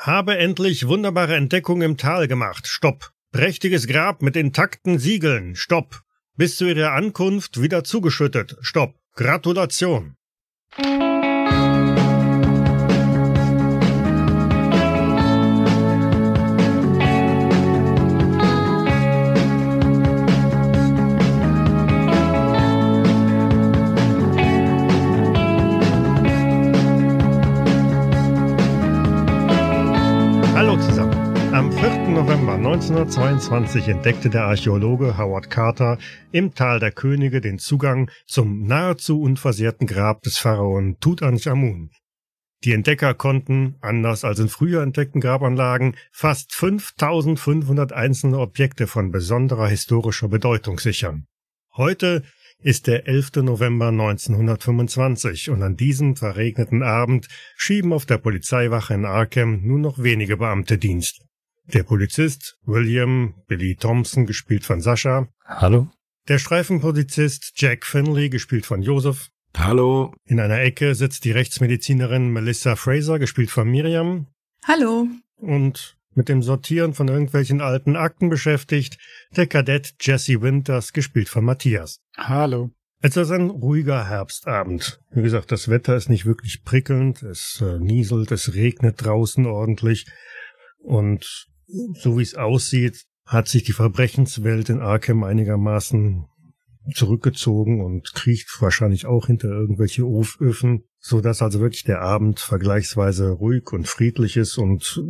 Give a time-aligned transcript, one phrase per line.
[0.00, 2.66] Habe endlich wunderbare Entdeckung im Tal gemacht.
[2.66, 3.10] Stopp.
[3.32, 5.56] Prächtiges Grab mit intakten Siegeln.
[5.56, 6.00] Stopp.
[6.38, 8.56] Bis zu ihrer Ankunft wieder zugeschüttet.
[8.62, 8.94] Stopp.
[9.14, 10.16] Gratulation.
[32.80, 35.98] 1922 entdeckte der Archäologe Howard Carter
[36.32, 41.90] im Tal der Könige den Zugang zum nahezu unversehrten Grab des Pharaon Tutanchamun.
[42.64, 49.68] Die Entdecker konnten, anders als in früher entdeckten Grabanlagen, fast 5500 einzelne Objekte von besonderer
[49.68, 51.26] historischer Bedeutung sichern.
[51.76, 52.22] Heute
[52.62, 53.42] ist der 11.
[53.42, 60.02] November 1925 und an diesem verregneten Abend schieben auf der Polizeiwache in Arkham nur noch
[60.02, 61.26] wenige Beamte Dienst.
[61.72, 65.28] Der Polizist William Billy Thompson, gespielt von Sascha.
[65.44, 65.88] Hallo.
[66.26, 69.28] Der Streifenpolizist Jack Finley, gespielt von Joseph.
[69.56, 70.12] Hallo.
[70.24, 74.26] In einer Ecke sitzt die Rechtsmedizinerin Melissa Fraser, gespielt von Miriam.
[74.66, 75.06] Hallo.
[75.36, 78.98] Und mit dem Sortieren von irgendwelchen alten Akten beschäftigt,
[79.36, 82.00] der Kadett Jesse Winters, gespielt von Matthias.
[82.16, 82.70] Hallo.
[83.00, 85.00] Es ist ein ruhiger Herbstabend.
[85.12, 90.06] Wie gesagt, das Wetter ist nicht wirklich prickelnd, es äh, nieselt, es regnet draußen ordentlich
[90.82, 91.46] und
[91.94, 96.26] so wie es aussieht, hat sich die Verbrechenswelt in Arkham einigermaßen
[96.94, 103.30] zurückgezogen und kriecht wahrscheinlich auch hinter irgendwelche Öfen, so dass also wirklich der Abend vergleichsweise
[103.30, 105.02] ruhig und friedlich ist und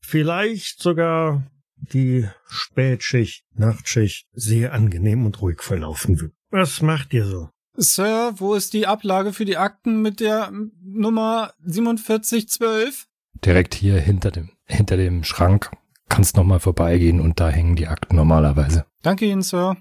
[0.00, 6.32] vielleicht sogar die Spätschicht, Nachtschicht sehr angenehm und ruhig verlaufen wird.
[6.50, 7.50] Was macht ihr so?
[7.76, 10.50] Sir, wo ist die Ablage für die Akten mit der
[10.82, 13.06] Nummer 4712?
[13.46, 15.70] Direkt hier hinter dem, hinter dem Schrank.
[16.08, 18.86] Kannst nochmal vorbeigehen und da hängen die Akten normalerweise.
[19.02, 19.76] Danke Ihnen, Sir.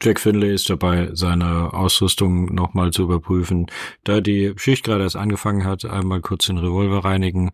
[0.00, 3.66] Jack Finlay ist dabei, seine Ausrüstung nochmal zu überprüfen.
[4.04, 7.50] Da die Schicht gerade erst angefangen hat, einmal kurz den Revolver reinigen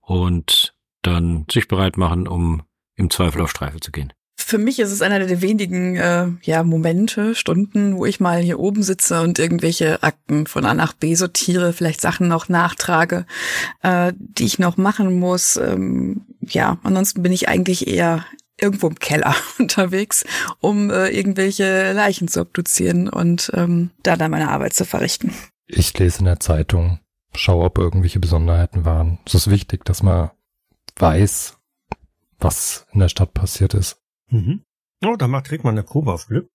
[0.00, 2.62] und dann sich bereit machen, um
[2.96, 4.12] im Zweifel auf Streife zu gehen.
[4.46, 8.60] Für mich ist es einer der wenigen äh, ja, Momente, Stunden, wo ich mal hier
[8.60, 13.24] oben sitze und irgendwelche Akten von A nach B sortiere, vielleicht Sachen noch nachtrage,
[13.82, 15.56] äh, die ich noch machen muss.
[15.56, 18.26] Ähm, ja, ansonsten bin ich eigentlich eher
[18.60, 20.24] irgendwo im Keller unterwegs,
[20.60, 25.32] um äh, irgendwelche Leichen zu obduzieren und ähm, da dann meine Arbeit zu verrichten.
[25.66, 27.00] Ich lese in der Zeitung,
[27.34, 29.20] schaue, ob irgendwelche Besonderheiten waren.
[29.24, 30.32] Es ist wichtig, dass man
[30.96, 31.56] weiß,
[32.38, 34.03] was in der Stadt passiert ist.
[34.30, 34.62] Mhm.
[35.02, 36.48] Oh, da macht kriegt man eine Probe auf Glück.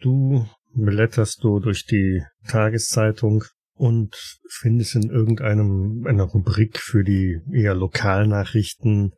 [0.00, 7.74] Du blätterst du durch die Tageszeitung und findest in irgendeinem einer Rubrik für die eher
[7.74, 9.12] Lokalnachrichten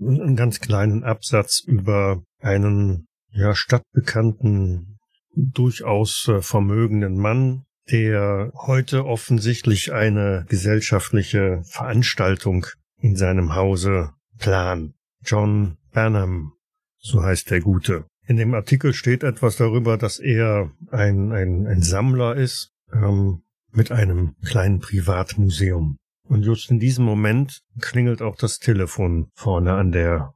[0.00, 4.98] einen ganz kleinen Absatz über einen ja stadtbekannten,
[5.36, 12.66] durchaus äh, vermögenden Mann, der heute offensichtlich eine gesellschaftliche Veranstaltung
[12.98, 14.94] in seinem Hause plant.
[15.24, 16.52] John Burnham
[17.00, 18.06] so heißt der Gute.
[18.26, 23.90] In dem Artikel steht etwas darüber, dass er ein, ein, ein Sammler ist ähm, mit
[23.90, 25.96] einem kleinen Privatmuseum.
[26.28, 30.34] Und just in diesem Moment klingelt auch das Telefon vorne an der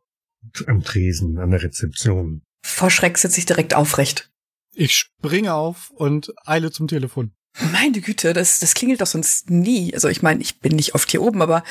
[0.66, 2.42] am Tresen, an der Rezeption.
[2.64, 4.31] Vor Schreck sitze ich direkt aufrecht.
[4.75, 7.32] Ich springe auf und eile zum Telefon.
[7.72, 9.94] Meine Güte, das, das klingelt doch sonst nie.
[9.94, 11.62] Also ich meine, ich bin nicht oft hier oben, aber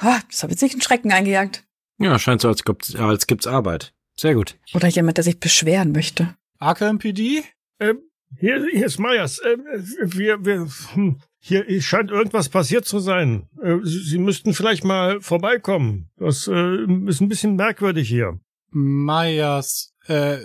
[0.00, 1.64] oh, das hat jetzt nicht einen Schrecken eingejagt.
[1.98, 3.92] Ja, scheint so, als gibt's, als gibt's Arbeit.
[4.16, 4.58] Sehr gut.
[4.74, 6.34] Oder jemand, der sich beschweren möchte.
[6.58, 7.42] Arkham PD?
[7.80, 8.00] Ähm,
[8.38, 9.40] hier, hier ist Myers.
[9.44, 9.64] Ähm,
[10.02, 13.48] wir, wir, hm, hier scheint irgendwas passiert zu sein.
[13.62, 16.10] Äh, Sie müssten vielleicht mal vorbeikommen.
[16.16, 18.38] Das äh, ist ein bisschen merkwürdig hier.
[18.70, 19.94] Myers.
[20.06, 20.38] Äh,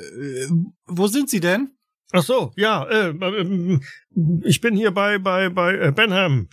[0.85, 1.77] wo sind Sie denn?
[2.13, 3.79] Ach so, ja, äh, äh,
[4.43, 6.47] ich bin hier bei bei bei äh, Benham,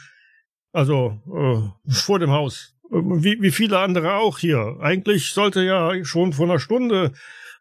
[0.73, 4.77] also äh, vor dem Haus, wie wie viele andere auch hier.
[4.81, 7.13] Eigentlich sollte ja schon vor einer Stunde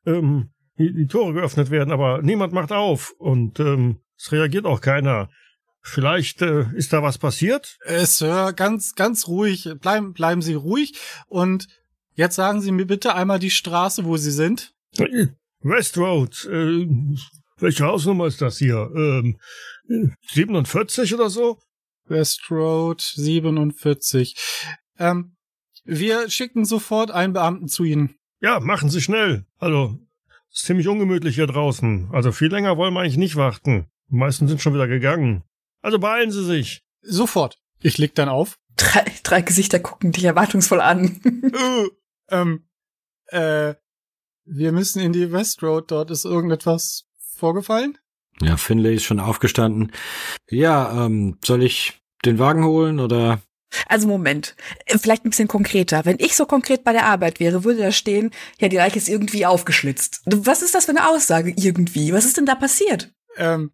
[0.05, 4.81] ähm, die, die Tore geöffnet werden, aber niemand macht auf und ähm, es reagiert auch
[4.81, 5.29] keiner.
[5.81, 7.77] Vielleicht äh, ist da was passiert?
[7.83, 10.93] Äh, Sir, ganz ganz ruhig, bleiben bleiben Sie ruhig
[11.27, 11.67] und
[12.13, 14.73] jetzt sagen Sie mir bitte einmal die Straße, wo Sie sind.
[15.61, 16.45] West Road.
[16.45, 16.87] Äh,
[17.57, 18.89] welche Hausnummer ist das hier?
[18.95, 19.37] Ähm,
[20.27, 21.59] 47 oder so?
[22.05, 24.35] West Road 47.
[24.99, 25.35] Ähm,
[25.83, 28.15] wir schicken sofort einen Beamten zu Ihnen.
[28.41, 29.45] Ja, machen Sie schnell.
[29.57, 29.97] Also,
[30.51, 32.09] ist ziemlich ungemütlich hier draußen.
[32.11, 33.87] Also viel länger wollen wir eigentlich nicht warten.
[34.09, 35.43] Die meisten sind schon wieder gegangen.
[35.81, 36.83] Also beeilen Sie sich.
[37.01, 37.59] Sofort.
[37.81, 41.19] Ich leg dann auf Drei, drei Gesichter gucken dich erwartungsvoll an.
[42.29, 42.63] Äh, ähm,
[43.27, 43.75] äh,
[44.45, 47.05] wir müssen in die West Road, dort ist irgendetwas
[47.35, 47.97] vorgefallen?
[48.41, 49.91] Ja, Finlay ist schon aufgestanden.
[50.49, 53.41] Ja, ähm, soll ich den Wagen holen oder?
[53.87, 54.55] Also Moment,
[54.85, 56.05] äh, vielleicht ein bisschen konkreter.
[56.05, 59.09] Wenn ich so konkret bei der Arbeit wäre, würde da stehen, ja, die Leiche ist
[59.09, 60.21] irgendwie aufgeschlitzt.
[60.25, 62.13] Was ist das für eine Aussage irgendwie?
[62.13, 63.13] Was ist denn da passiert?
[63.37, 63.71] Ähm,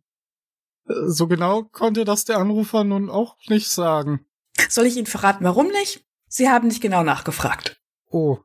[0.87, 4.25] äh, so genau konnte das der Anrufer nun auch nicht sagen.
[4.69, 6.05] Soll ich Ihnen verraten, warum nicht?
[6.27, 7.81] Sie haben nicht genau nachgefragt.
[8.09, 8.39] Oh.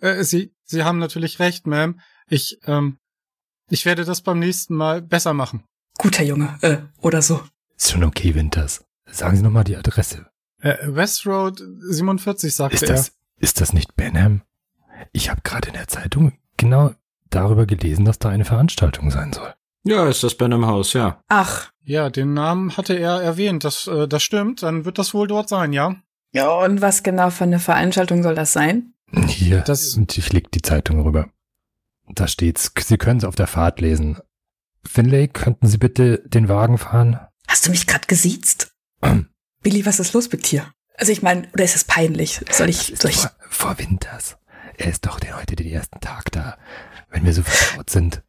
[0.00, 1.96] Äh, Sie, Sie haben natürlich recht, Ma'am.
[2.28, 2.98] Ich, ähm,
[3.68, 5.64] ich werde das beim nächsten Mal besser machen.
[5.98, 7.42] Guter Junge, äh, oder so.
[7.76, 8.84] Ist schon okay, Winters.
[9.06, 10.29] Sagen Sie nochmal die Adresse.
[10.60, 14.42] Äh, West Road 47, sagte Ist das, ist das nicht Benham?
[15.12, 16.94] Ich habe gerade in der Zeitung genau
[17.30, 19.54] darüber gelesen, dass da eine Veranstaltung sein soll.
[19.84, 21.22] Ja, ist das Benham Haus, ja.
[21.28, 21.70] Ach.
[21.82, 23.64] Ja, den Namen hatte er erwähnt.
[23.64, 24.62] Das, äh, das stimmt.
[24.62, 25.96] Dann wird das wohl dort sein, ja?
[26.32, 28.92] ja, und was genau für eine Veranstaltung soll das sein?
[29.26, 31.30] Hier, Das- und ich leg die Zeitung rüber.
[32.12, 32.72] Da steht's.
[32.78, 34.18] Sie können es auf der Fahrt lesen.
[34.84, 37.18] Finlay, könnten Sie bitte den Wagen fahren?
[37.48, 38.74] Hast du mich gerade gesiezt?
[39.62, 40.72] Billy, was ist los mit dir?
[40.96, 42.40] Also ich meine, oder ist es peinlich?
[42.50, 44.36] Soll ich, soll ich vor, vor Winters.
[44.76, 46.56] Er ist doch den, heute den ersten Tag da.
[47.10, 48.22] Wenn wir so vertraut sind.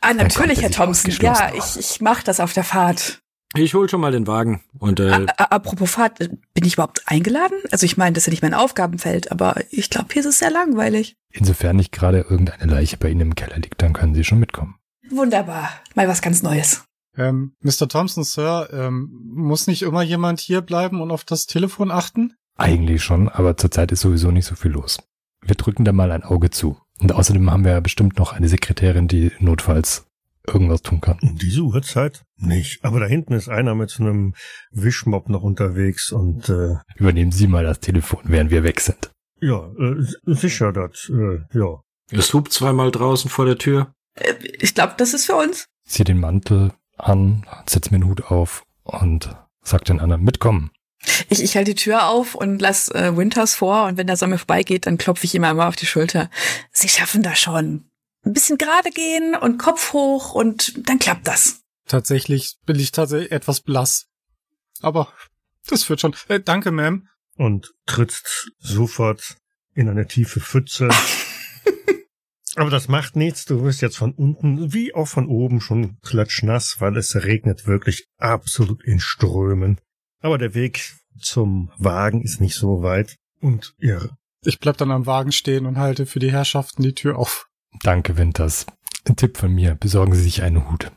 [0.00, 1.10] Ah, natürlich, er Herr Thompson.
[1.20, 3.20] Ja, ich, ich mach das auf der Fahrt.
[3.56, 7.56] Ich hol schon mal den Wagen und äh, A- Apropos Fahrt, bin ich überhaupt eingeladen?
[7.70, 10.38] Also ich meine, das ist ja nicht mein Aufgabenfeld, aber ich glaube, hier ist es
[10.38, 11.16] sehr langweilig.
[11.30, 14.74] Insofern nicht gerade irgendeine Leiche bei Ihnen im Keller liegt, dann können Sie schon mitkommen.
[15.08, 15.70] Wunderbar.
[15.94, 16.84] Mal was ganz Neues.
[17.18, 17.88] Ähm, Mr.
[17.88, 22.34] Thompson, Sir, ähm, muss nicht immer jemand hier bleiben und auf das Telefon achten?
[22.56, 24.98] Eigentlich schon, aber zurzeit ist sowieso nicht so viel los.
[25.42, 26.78] Wir drücken da mal ein Auge zu.
[27.00, 30.06] Und außerdem haben wir ja bestimmt noch eine Sekretärin, die notfalls
[30.46, 31.18] irgendwas tun kann.
[31.22, 32.24] Um diese Uhrzeit?
[32.36, 32.82] Nicht.
[32.84, 34.34] Aber da hinten ist einer mit so einem
[34.70, 39.10] Wischmopp noch unterwegs und äh, Übernehmen Sie mal das Telefon, während wir weg sind.
[39.40, 40.04] ja, äh,
[40.34, 41.10] sicher das.
[41.12, 41.80] Äh, ja.
[42.10, 43.92] es hupt zweimal draußen vor der Tür.
[44.14, 45.66] Äh, Ich glaube, das ist für uns.
[45.86, 50.70] Zieh den Mantel an, setz mir den Hut auf und sag den anderen mitkommen.
[51.28, 54.38] Ich, ich halte die Tür auf und lass äh, Winters vor und wenn der Sommer
[54.38, 56.30] vorbeigeht, dann klopfe ich ihm einmal auf die Schulter.
[56.72, 57.88] Sie schaffen das schon.
[58.24, 61.60] Ein bisschen gerade gehen und Kopf hoch und dann klappt das.
[61.86, 64.06] Tatsächlich bin ich tatsächlich etwas blass.
[64.82, 65.12] Aber
[65.66, 66.14] das wird schon.
[66.28, 67.02] Äh, danke, Ma'am.
[67.36, 69.36] Und trittst sofort
[69.74, 70.88] in eine tiefe Pfütze.
[72.58, 73.44] Aber das macht nichts.
[73.44, 78.08] Du wirst jetzt von unten wie auch von oben schon klatschnass, weil es regnet wirklich
[78.18, 79.80] absolut in Strömen.
[80.20, 83.16] Aber der Weg zum Wagen ist nicht so weit.
[83.40, 84.10] Und ihr
[84.44, 87.46] Ich bleib dann am Wagen stehen und halte für die Herrschaften die Tür auf.
[87.84, 88.66] Danke, Winters.
[89.04, 90.90] Ein Tipp von mir, besorgen Sie sich einen Hut.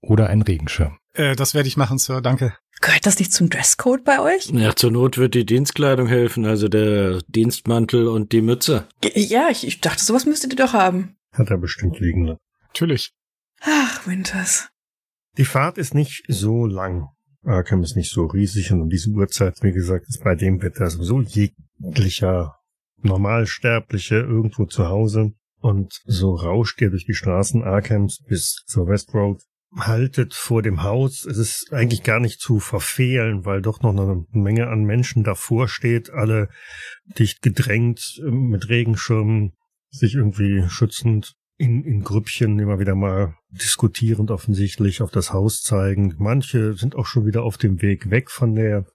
[0.00, 0.96] Oder einen Regenschirm.
[1.12, 2.22] Äh, das werde ich machen, Sir.
[2.22, 2.56] Danke.
[2.80, 4.46] Gehört das nicht zum Dresscode bei euch?
[4.50, 8.86] Ja, zur Not wird die Dienstkleidung helfen, also der Dienstmantel und die Mütze.
[9.14, 11.16] Ja, ich, ich dachte, sowas müsstet ihr doch haben.
[11.32, 12.40] hat er bestimmt liegen lassen.
[12.68, 13.12] Natürlich.
[13.60, 14.68] Ach, Winters.
[15.36, 17.08] Die Fahrt ist nicht so lang.
[17.44, 20.90] Arkham ist nicht so riesig und um diese Uhrzeit, wie gesagt, ist bei dem Wetter
[20.90, 22.56] sowieso jeglicher
[23.02, 25.32] Normalsterbliche irgendwo zu Hause.
[25.60, 29.42] Und so rauscht ihr durch die Straßen Arkhams bis zur West Road.
[29.76, 31.26] Haltet vor dem Haus.
[31.26, 35.68] Es ist eigentlich gar nicht zu verfehlen, weil doch noch eine Menge an Menschen davor
[35.68, 36.48] steht, alle
[37.04, 39.52] dicht gedrängt, äh, mit Regenschirmen,
[39.90, 46.14] sich irgendwie schützend in, in Grüppchen immer wieder mal diskutierend offensichtlich auf das Haus zeigen.
[46.18, 48.86] Manche sind auch schon wieder auf dem Weg weg von der,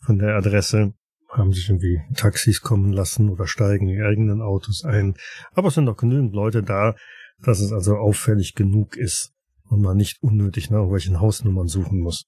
[0.00, 0.94] von der Adresse,
[1.28, 5.14] haben sich irgendwie Taxis kommen lassen oder steigen in eigenen Autos ein.
[5.52, 6.94] Aber es sind noch genügend Leute da,
[7.38, 9.32] dass es also auffällig genug ist
[9.70, 12.26] und man nicht unnötig nach irgendwelchen Hausnummern suchen muss.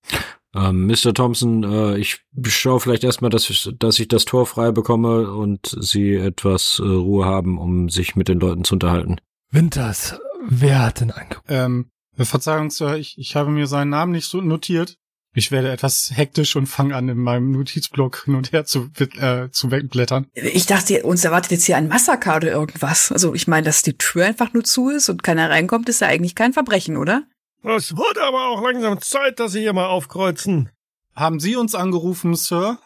[0.55, 1.15] Ähm, Mr.
[1.15, 5.77] Thompson, äh, ich schaue vielleicht erstmal, dass ich, dass ich das Tor frei bekomme und
[5.81, 9.17] Sie etwas äh, Ruhe haben, um sich mit den Leuten zu unterhalten.
[9.51, 10.19] Winters,
[10.49, 11.47] wer hat denn angerufen?
[11.49, 14.97] Ähm, Verzeihung, Sir, ich, ich habe mir seinen Namen nicht so notiert.
[15.35, 19.49] Ich werde etwas hektisch und fange an, in meinem Notizblock hin und her zu, äh,
[19.51, 20.27] zu wegblättern.
[20.35, 23.11] Ich dachte, uns erwartet jetzt hier ein Massaker oder irgendwas.
[23.11, 26.09] Also ich meine, dass die Tür einfach nur zu ist und keiner reinkommt, ist ja
[26.09, 27.23] eigentlich kein Verbrechen, oder?
[27.65, 30.71] Es wurde aber auch langsam Zeit, dass Sie hier mal aufkreuzen.
[31.15, 32.79] Haben Sie uns angerufen, Sir?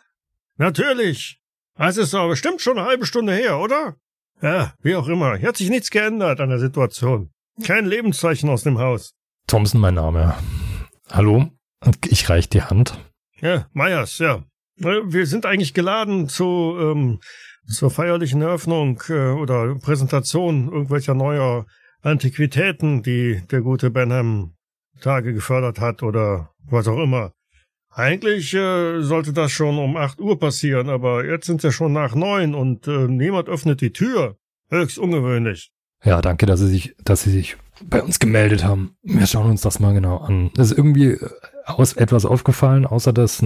[0.59, 1.40] Natürlich.
[1.78, 3.97] Es ist aber bestimmt schon eine halbe Stunde her, oder?
[4.42, 5.37] Ja, wie auch immer.
[5.37, 7.30] Hier hat sich nichts geändert an der Situation.
[7.64, 9.14] Kein Lebenszeichen aus dem Haus.
[9.47, 10.35] Thompson, mein Name.
[11.11, 11.50] Hallo?
[12.09, 12.99] Ich reich die Hand.
[13.40, 14.45] Ja, Meyers, ja.
[14.76, 17.21] Wir sind eigentlich geladen zu, ähm,
[17.66, 21.64] zur feierlichen Eröffnung äh, oder Präsentation irgendwelcher neuer
[22.02, 24.54] Antiquitäten, die der gute Benham
[25.00, 27.33] Tage gefördert hat oder was auch immer.
[27.91, 32.15] Eigentlich äh, sollte das schon um acht Uhr passieren, aber jetzt sind ja schon nach
[32.15, 34.37] neun und äh, niemand öffnet die Tür.
[34.69, 35.73] Höchst ungewöhnlich.
[36.05, 38.97] Ja, danke, dass Sie sich, dass Sie sich bei uns gemeldet haben.
[39.03, 40.50] Wir schauen uns das mal genau an.
[40.59, 41.31] Ist irgendwie äh,
[41.65, 43.45] aus etwas aufgefallen, außer dass,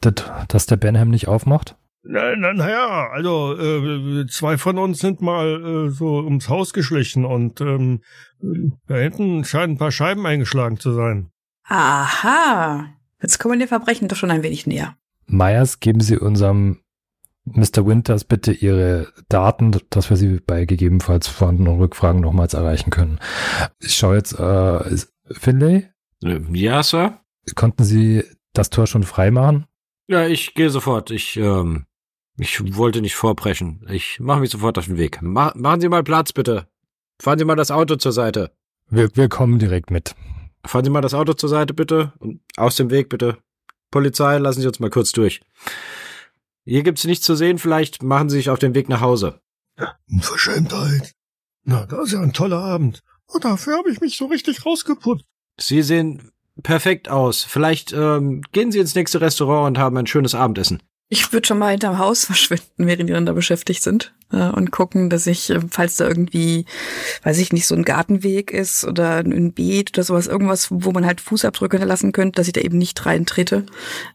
[0.00, 1.76] dass der Benham nicht aufmacht?
[2.06, 6.72] Na, na, na ja, also äh, zwei von uns sind mal äh, so ums Haus
[6.74, 8.02] geschlichen und ähm,
[8.86, 11.30] da hinten scheinen ein paar Scheiben eingeschlagen zu sein.
[11.66, 12.90] Aha.
[13.22, 14.96] Jetzt kommen wir dem Verbrechen doch schon ein wenig näher.
[15.26, 16.80] Myers, geben Sie unserem
[17.46, 17.86] Mr.
[17.86, 23.18] Winters bitte Ihre Daten, dass wir Sie bei gegebenenfalls vorhandenen Rückfragen nochmals erreichen können.
[23.80, 24.96] Ich schaue jetzt, äh,
[25.32, 25.88] Finlay,
[26.22, 27.20] Ja, Sir?
[27.54, 29.66] konnten Sie das Tor schon freimachen?
[30.06, 31.10] Ja, ich gehe sofort.
[31.10, 31.86] Ich, ähm,
[32.36, 33.86] ich wollte nicht vorbrechen.
[33.90, 35.22] Ich mache mich sofort auf den Weg.
[35.22, 36.66] Ma machen Sie mal Platz, bitte.
[37.20, 38.50] Fahren Sie mal das Auto zur Seite.
[38.90, 40.14] Wir, wir kommen direkt mit.
[40.66, 42.12] Fahren Sie mal das Auto zur Seite, bitte.
[42.18, 43.38] Und aus dem Weg, bitte.
[43.90, 45.40] Polizei, lassen Sie uns mal kurz durch.
[46.64, 47.58] Hier gibt's nichts zu sehen.
[47.58, 49.40] Vielleicht machen Sie sich auf den Weg nach Hause.
[50.10, 51.12] Unverschämtheit.
[51.64, 53.02] Na, das ist ja ein toller Abend.
[53.26, 55.24] Und dafür habe ich mich so richtig rausgeputzt.
[55.58, 56.30] Sie sehen
[56.62, 57.44] perfekt aus.
[57.44, 60.82] Vielleicht ähm, gehen Sie ins nächste Restaurant und haben ein schönes Abendessen.
[61.14, 64.16] Ich würde schon mal hinterm Haus verschwinden, während die dann da beschäftigt sind.
[64.32, 66.66] Äh, und gucken, dass ich, äh, falls da irgendwie,
[67.22, 71.06] weiß ich nicht, so ein Gartenweg ist oder ein Beet oder sowas, irgendwas, wo man
[71.06, 73.64] halt Fußabdrücke hinterlassen könnte, dass ich da eben nicht reintrete.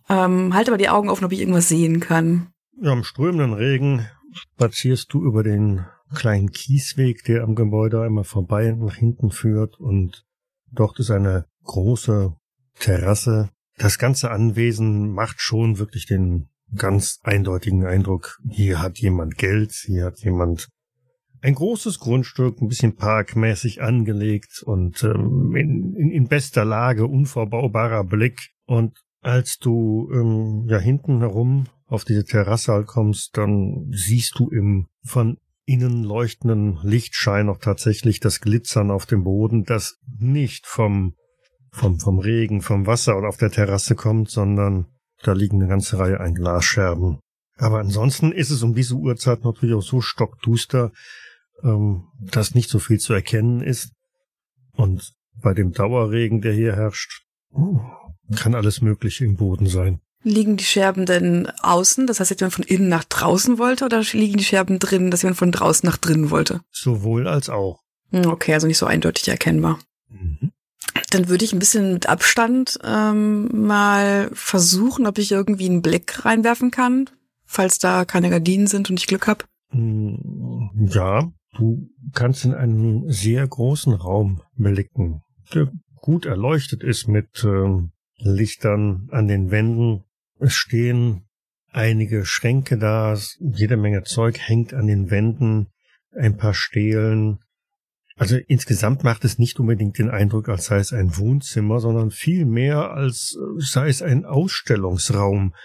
[0.09, 2.47] Ähm, halte aber die Augen offen, ob ich irgendwas sehen kann.
[2.81, 8.75] Ja, im strömenden Regen spazierst du über den kleinen Kiesweg, der am Gebäude einmal vorbei
[8.77, 10.25] nach hinten führt und
[10.69, 12.35] dort ist eine große
[12.77, 13.51] Terrasse.
[13.77, 20.05] Das ganze Anwesen macht schon wirklich den ganz eindeutigen Eindruck, hier hat jemand Geld, hier
[20.05, 20.69] hat jemand
[21.41, 28.03] ein großes Grundstück, ein bisschen parkmäßig angelegt und ähm, in, in, in bester Lage, unvorbaubarer
[28.03, 28.49] Blick.
[28.65, 34.49] Und als du ähm, ja hinten herum auf diese Terrasse halt kommst, dann siehst du
[34.49, 41.13] im von innen leuchtenden Lichtschein auch tatsächlich das Glitzern auf dem Boden, das nicht vom,
[41.71, 44.87] vom, vom Regen, vom Wasser oder auf der Terrasse kommt, sondern
[45.23, 47.19] da liegen eine ganze Reihe an Glasscherben.
[47.57, 50.91] Aber ansonsten ist es um diese Uhrzeit natürlich auch so stockduster,
[51.63, 53.91] ähm, dass nicht so viel zu erkennen ist.
[54.73, 55.11] Und
[55.41, 57.23] bei dem Dauerregen, der hier herrscht,
[57.53, 57.79] uh,
[58.35, 59.99] kann alles Mögliche im Boden sein.
[60.23, 64.01] Liegen die Scherben denn außen, das heißt, dass jemand von innen nach draußen wollte, oder
[64.11, 66.61] liegen die Scherben drin, dass jemand von draußen nach drinnen wollte?
[66.71, 67.81] Sowohl als auch.
[68.11, 69.79] Hm, Okay, also nicht so eindeutig erkennbar.
[70.09, 70.51] Mhm.
[71.11, 76.25] Dann würde ich ein bisschen mit Abstand ähm, mal versuchen, ob ich irgendwie einen Blick
[76.25, 77.09] reinwerfen kann,
[77.45, 79.47] falls da keine Gardinen sind und ich Glück hab.
[79.71, 80.15] Mm,
[80.87, 85.21] Ja, du kannst in einen sehr großen Raum blicken,
[85.53, 90.03] der gut erleuchtet ist mit ähm, Lichtern an den Wänden.
[90.39, 91.25] Es stehen
[91.71, 95.67] einige Schränke da, jede Menge Zeug hängt an den Wänden,
[96.15, 97.39] ein paar Stelen.
[98.19, 102.45] Also insgesamt macht es nicht unbedingt den Eindruck, als sei es ein Wohnzimmer, sondern viel
[102.45, 105.55] mehr, als äh, sei es ein Ausstellungsraum.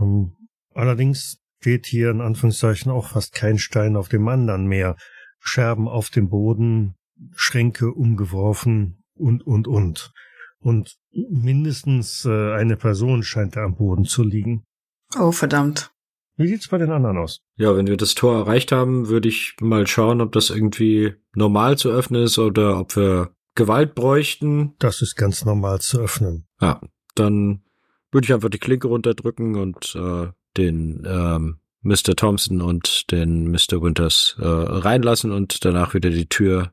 [0.00, 0.32] Ähm,
[0.74, 4.96] Allerdings steht hier in Anführungszeichen auch fast kein Stein auf dem anderen mehr.
[5.38, 6.94] Scherben auf dem Boden,
[7.34, 10.12] Schränke umgeworfen und, und, und.
[10.58, 14.64] Und mindestens äh, eine Person scheint da am Boden zu liegen.
[15.18, 15.90] Oh, verdammt.
[16.40, 17.42] Wie sieht's bei den anderen aus?
[17.56, 21.76] Ja, wenn wir das Tor erreicht haben, würde ich mal schauen, ob das irgendwie normal
[21.76, 24.72] zu öffnen ist oder ob wir Gewalt bräuchten.
[24.78, 26.46] Das ist ganz normal zu öffnen.
[26.58, 26.80] Ja,
[27.14, 27.60] dann
[28.10, 32.16] würde ich einfach die Klinke runterdrücken und äh, den ähm, Mr.
[32.16, 33.82] Thompson und den Mr.
[33.82, 36.72] Winters äh, reinlassen und danach wieder die Tür,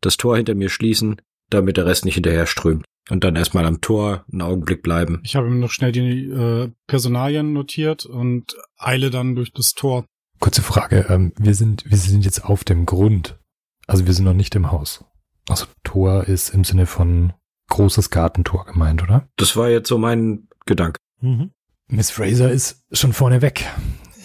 [0.00, 2.84] das Tor hinter mir schließen, damit der Rest nicht hinterher strömt.
[3.10, 5.20] Und dann erstmal am Tor einen Augenblick bleiben.
[5.24, 10.06] Ich habe mir noch schnell die äh, Personalien notiert und eile dann durch das Tor.
[10.40, 13.38] Kurze Frage, ähm, wir sind, wir sind jetzt auf dem Grund.
[13.86, 15.04] Also wir sind noch nicht im Haus.
[15.48, 17.34] Also Tor ist im Sinne von
[17.68, 19.28] großes Gartentor gemeint, oder?
[19.36, 20.98] Das war jetzt so mein Gedanke.
[21.20, 21.50] Mhm.
[21.88, 23.66] Miss Fraser ist schon vorne weg.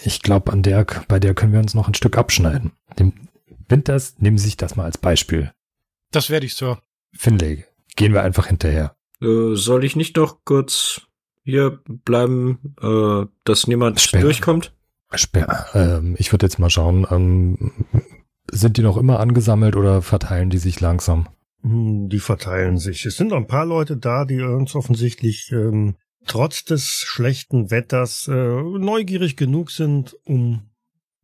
[0.03, 2.71] Ich glaube, an der, bei der können wir uns noch ein Stück abschneiden.
[2.97, 3.13] Dem
[3.67, 5.51] Winters, nehmen Sie sich das mal als Beispiel.
[6.11, 6.81] Das werde ich, Sir.
[7.13, 7.65] Finlay,
[7.99, 8.95] gehen wir einfach hinterher.
[9.21, 11.01] Äh, soll ich nicht doch kurz
[11.43, 14.23] hier bleiben, äh, dass niemand Sperren.
[14.23, 14.73] durchkommt?
[15.13, 17.71] Sperr, ähm, ich würde jetzt mal schauen, ähm,
[18.51, 21.27] sind die noch immer angesammelt oder verteilen die sich langsam?
[21.61, 23.05] Hm, Die verteilen sich.
[23.05, 28.27] Es sind noch ein paar Leute da, die uns offensichtlich ähm, trotz des schlechten Wetters
[28.27, 30.61] äh, neugierig genug sind, um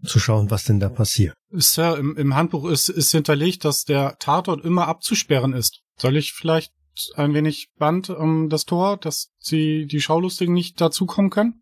[0.03, 1.33] zu schauen, was denn da passiert.
[1.51, 5.81] Sir, im, im Handbuch ist, ist hinterlegt, dass der Tatort immer abzusperren ist.
[5.97, 6.73] Soll ich vielleicht
[7.15, 11.61] ein wenig Band um das Tor, dass sie die Schaulustigen nicht dazukommen können?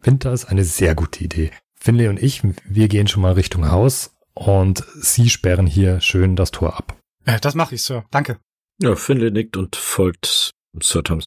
[0.00, 1.50] Winter ist eine sehr gute Idee.
[1.74, 6.50] Finley und ich, wir gehen schon mal Richtung Haus und Sie sperren hier schön das
[6.50, 6.96] Tor ab.
[7.24, 8.04] Äh, das mache ich, Sir.
[8.10, 8.38] Danke.
[8.78, 11.26] Ja, Finley nickt und folgt Sir Thompson.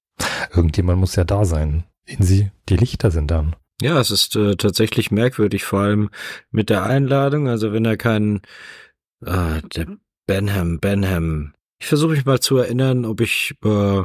[0.53, 1.83] Irgendjemand muss ja da sein.
[2.05, 3.55] Sehen Sie, die Lichter sind dann.
[3.81, 6.09] Ja, es ist äh, tatsächlich merkwürdig, vor allem
[6.51, 7.47] mit der Einladung.
[7.47, 8.41] Also wenn er keinen,
[9.25, 9.87] äh, der
[10.25, 11.53] Benham, Benham.
[11.79, 14.01] Ich versuche mich mal zu erinnern, ob ich äh,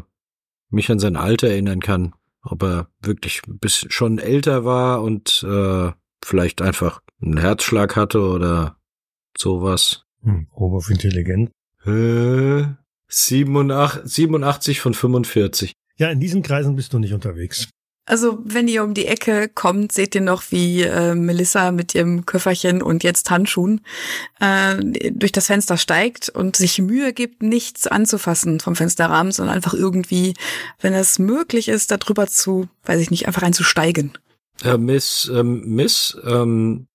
[0.70, 2.14] mich an sein Alter erinnern kann.
[2.42, 8.78] Ob er wirklich bis schon älter war und äh, vielleicht einfach einen Herzschlag hatte oder
[9.36, 10.04] sowas.
[10.22, 10.46] Hm,
[10.88, 11.50] Intelligenz.
[11.84, 12.64] Äh,
[13.08, 15.72] 87, 87 von 45.
[15.96, 17.68] Ja, in diesen Kreisen bist du nicht unterwegs.
[18.10, 22.26] Also, wenn ihr um die Ecke kommt, seht ihr noch, wie äh, Melissa mit ihrem
[22.26, 23.82] Köfferchen und jetzt Handschuhen
[24.40, 24.78] äh,
[25.12, 30.34] durch das Fenster steigt und sich Mühe gibt, nichts anzufassen vom Fensterrahmen, sondern einfach irgendwie,
[30.80, 34.18] wenn es möglich ist, darüber zu, weiß ich nicht, einfach reinzusteigen.
[34.64, 36.88] Äh, Miss, ähm, Miss, ähm,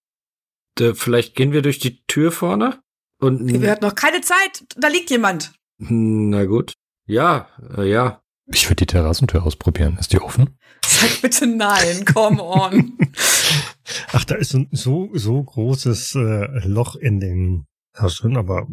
[0.75, 2.81] da, vielleicht gehen wir durch die Tür vorne?
[3.22, 5.53] Und Wir hatten noch keine Zeit, da liegt jemand.
[5.77, 6.74] na gut.
[7.07, 8.22] Ja, äh, ja.
[8.48, 9.98] Ich würde die Terrassentür ausprobieren.
[9.98, 10.57] Ist die offen?
[10.88, 12.98] Sag bitte nein, come on.
[14.12, 17.65] Ach, da ist ein so, so großes äh, Loch in dem
[17.98, 18.68] Haus drin, aber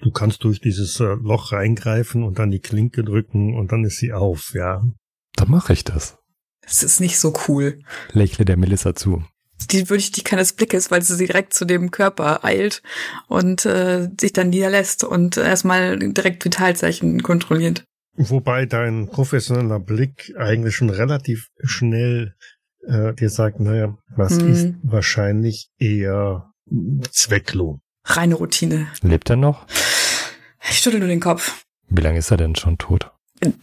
[0.00, 3.98] du kannst durch dieses äh, Loch reingreifen und dann die Klinke drücken und dann ist
[3.98, 4.82] sie auf, ja.
[5.36, 6.18] Dann mache ich das.
[6.62, 7.80] Das ist nicht so cool.
[8.12, 9.24] Lächle der Melissa zu.
[9.70, 12.82] Die würde ich die keines Blickes, weil sie direkt zu dem Körper eilt
[13.26, 17.84] und äh, sich dann niederlässt und erstmal direkt Vitalzeichen kontrolliert.
[18.18, 22.34] Wobei dein professioneller Blick eigentlich schon relativ schnell
[22.86, 24.52] äh, dir sagt, naja, was Hm.
[24.52, 26.52] ist wahrscheinlich eher
[27.10, 27.78] zwecklos.
[28.04, 28.88] Reine Routine.
[29.02, 29.66] Lebt er noch?
[30.70, 31.64] Ich schüttel nur den Kopf.
[31.88, 33.12] Wie lange ist er denn schon tot?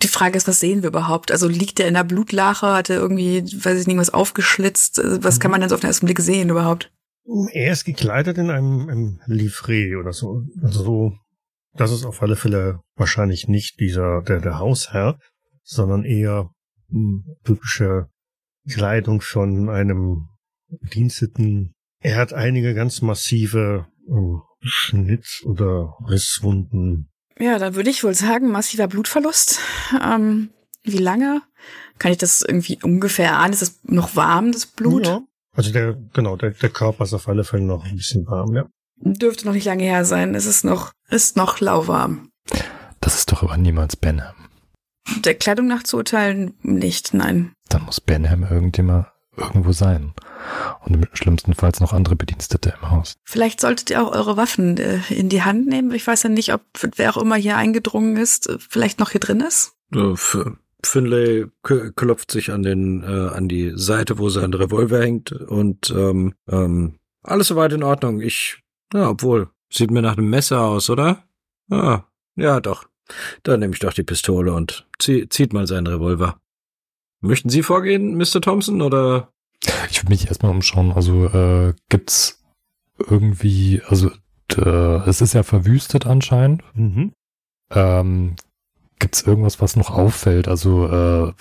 [0.01, 1.31] Die Frage ist, was sehen wir überhaupt?
[1.31, 4.99] Also liegt er in der Blutlache, hat er irgendwie, weiß ich nicht, was aufgeschlitzt?
[4.99, 6.91] Äh, Was kann man denn so auf den ersten Blick sehen überhaupt?
[7.51, 10.43] Er ist gekleidet in einem, einem Livree oder so.
[10.61, 11.13] Also so,
[11.75, 15.19] das ist auf alle Fälle wahrscheinlich nicht dieser, der, der Hausherr,
[15.63, 16.49] sondern eher
[16.89, 18.07] hm, typische
[18.69, 20.27] Kleidung von einem
[20.67, 21.73] Bediensteten.
[22.01, 27.09] Er hat einige ganz massive ähm, Schnitt- oder Risswunden.
[27.37, 29.59] Ja, dann würde ich wohl sagen, massiver Blutverlust.
[30.01, 30.49] Ähm,
[30.83, 31.41] wie lange?
[31.97, 33.53] Kann ich das irgendwie ungefähr ahnen?
[33.53, 35.07] Ist es noch warm, das Blut?
[35.07, 35.21] Ja.
[35.53, 38.65] Also der, genau, der, der Körper ist auf alle Fälle noch ein bisschen warm, ja.
[38.97, 40.35] Dürfte noch nicht lange her sein.
[40.35, 42.29] Es ist noch, ist noch lauwarm.
[43.01, 44.35] Das ist doch aber niemals Benham.
[45.19, 47.53] Der Kleidung nach zu urteilen, nicht, nein.
[47.69, 50.13] Dann muss Benham irgendjemand irgendwo sein.
[50.85, 53.15] Und im schlimmsten Fall noch andere Bedienstete im Haus.
[53.23, 55.91] Vielleicht solltet ihr auch eure Waffen äh, in die Hand nehmen.
[55.91, 56.61] Ich weiß ja nicht, ob
[56.95, 59.73] wer auch immer hier eingedrungen ist, äh, vielleicht noch hier drin ist.
[59.93, 60.51] Äh, F-
[60.83, 61.45] Finlay
[61.95, 66.99] klopft sich an den äh, an die Seite, wo sein Revolver hängt und ähm, ähm,
[67.23, 68.21] alles soweit in Ordnung.
[68.21, 68.61] Ich,
[68.95, 71.23] ja, obwohl sieht mir nach einem Messer aus, oder?
[71.69, 72.03] Ah,
[72.35, 72.85] ja, doch.
[73.43, 76.39] Dann nehme ich doch die Pistole und zieh, zieht mal seinen Revolver.
[77.21, 78.41] Möchten Sie vorgehen, Mr.
[78.41, 79.31] Thompson, oder?
[79.89, 80.91] Ich würde mich erstmal umschauen.
[80.91, 82.43] Also äh, gibt's
[82.97, 84.11] irgendwie, also
[84.55, 86.63] äh, es ist ja verwüstet anscheinend.
[86.75, 87.13] Mhm.
[87.71, 88.35] Ähm,
[88.99, 90.47] gibt's irgendwas, was noch auffällt?
[90.47, 91.33] Also äh,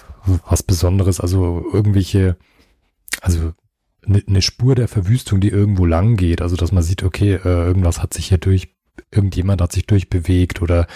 [0.48, 1.20] was Besonderes?
[1.20, 2.36] Also irgendwelche,
[3.20, 3.52] also
[4.06, 6.42] eine ne Spur der Verwüstung, die irgendwo lang geht.
[6.42, 8.74] Also dass man sieht, okay, äh, irgendwas hat sich hier durch,
[9.10, 10.86] irgendjemand hat sich durchbewegt oder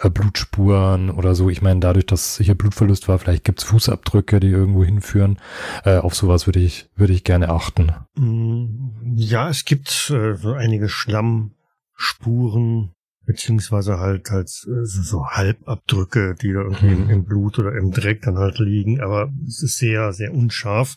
[0.00, 1.50] äh, Blutspuren oder so.
[1.50, 5.38] Ich meine, dadurch, dass hier Blutverlust war, vielleicht gibt's Fußabdrücke, die irgendwo hinführen.
[5.84, 7.92] Äh, auf sowas würde ich, würde ich gerne achten.
[8.14, 12.92] Mm, Ja, es gibt äh, so einige Schlammspuren,
[13.24, 18.22] beziehungsweise halt halt so, so Halbabdrücke, die da irgendwie im, im Blut oder im Dreck
[18.22, 20.96] dann halt liegen, aber es ist sehr, sehr unscharf.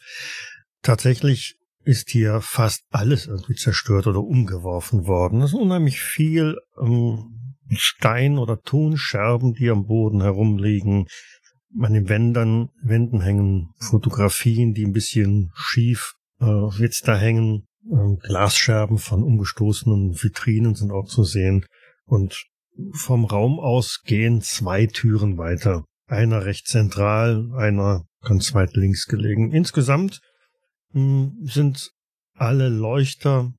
[0.86, 5.42] Tatsächlich ist hier fast alles irgendwie zerstört oder umgeworfen worden.
[5.42, 11.08] Es ist unheimlich viel ähm, Stein oder Tonscherben, die am Boden herumliegen.
[11.82, 17.66] An den Wänden, Wänden hängen Fotografien, die ein bisschen schief äh, jetzt da hängen.
[17.92, 21.66] Ähm, Glasscherben von umgestoßenen Vitrinen sind auch zu sehen.
[22.06, 22.46] Und
[22.92, 25.84] vom Raum aus gehen zwei Türen weiter.
[26.06, 29.52] Einer recht zentral, einer ganz weit links gelegen.
[29.52, 30.22] Insgesamt
[30.96, 31.92] sind
[32.38, 33.54] alle Leuchter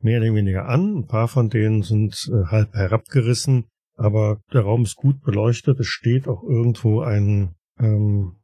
[0.00, 0.98] mehr oder weniger an.
[0.98, 3.64] Ein paar von denen sind äh, halb herabgerissen,
[3.96, 5.80] aber der Raum ist gut beleuchtet.
[5.80, 8.36] Es steht auch irgendwo ein, ähm,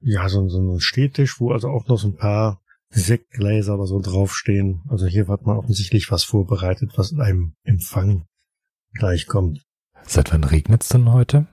[0.00, 4.00] ja, so, so ein Stehtisch, wo also auch noch so ein paar Sektgläser oder so
[4.00, 4.82] draufstehen.
[4.88, 8.24] Also hier hat man offensichtlich was vorbereitet, was in einem Empfang
[8.94, 9.62] gleich kommt.
[10.02, 11.46] Seit wann regnet's denn heute?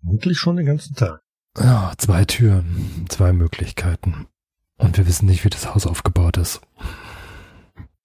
[0.00, 1.20] Vermutlich schon den ganzen Tag.
[1.56, 4.26] Ja, zwei Türen, zwei Möglichkeiten.
[4.82, 6.60] Und wir wissen nicht, wie das Haus aufgebaut ist.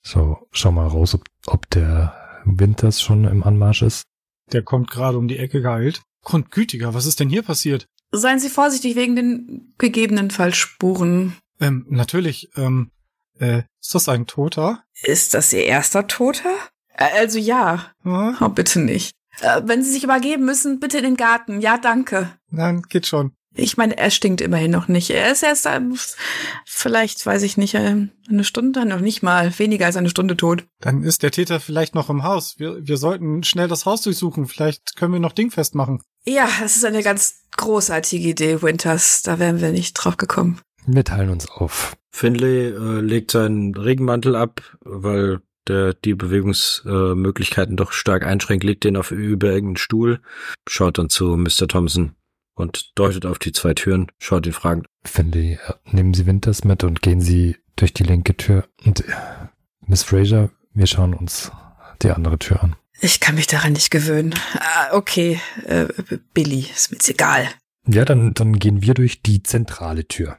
[0.04, 2.14] So, schau mal raus, ob, ob der
[2.46, 4.04] Winters schon im Anmarsch ist.
[4.54, 6.02] Der kommt gerade um die Ecke geeilt.
[6.24, 7.88] Grundgütiger, was ist denn hier passiert?
[8.12, 11.36] Seien Sie vorsichtig wegen den gegebenenfalls Spuren.
[11.60, 12.92] Ähm, natürlich, ähm,
[13.40, 14.84] äh, ist das ein Toter?
[15.04, 16.56] Ist das Ihr erster Toter?
[16.94, 17.92] Äh, Also ja.
[18.06, 18.38] Ja?
[18.40, 19.12] Oh, bitte nicht.
[19.42, 21.60] Äh, wenn Sie sich übergeben müssen, bitte in den Garten.
[21.60, 22.30] Ja, danke.
[22.50, 23.34] Nein, geht schon.
[23.58, 25.10] Ich meine, er stinkt immerhin noch nicht.
[25.10, 25.98] Er ist erst ähm,
[26.66, 30.66] vielleicht, weiß ich nicht, ähm, eine Stunde, noch nicht mal, weniger als eine Stunde tot.
[30.80, 32.56] Dann ist der Täter vielleicht noch im Haus.
[32.60, 34.46] Wir, wir sollten schnell das Haus durchsuchen.
[34.46, 36.02] Vielleicht können wir noch dingfest machen.
[36.26, 39.24] Ja, das ist eine ganz großartige Idee, Winters.
[39.24, 40.62] Da wären wir nicht drauf gekommen.
[40.86, 41.98] Wir teilen uns auf.
[42.12, 48.84] Finlay äh, legt seinen Regenmantel ab, weil der die Bewegungsmöglichkeiten äh, doch stark einschränkt, legt
[48.84, 50.22] den auf über irgendeinen Stuhl,
[50.68, 51.68] schaut dann zu Mr.
[51.68, 52.17] Thompson
[52.58, 54.88] und deutet auf die zwei Türen, schaut ihn fragend.
[55.04, 58.68] Finley, äh, nehmen Sie Winters mit und gehen Sie durch die linke Tür.
[58.84, 59.14] Und äh,
[59.86, 61.52] Miss Fraser, wir schauen uns
[62.02, 62.76] die andere Tür an.
[63.00, 64.34] Ich kann mich daran nicht gewöhnen.
[64.56, 65.88] Ah, okay, äh,
[66.34, 67.48] Billy, ist mir jetzt egal.
[67.86, 70.38] Ja, dann, dann gehen wir durch die zentrale Tür.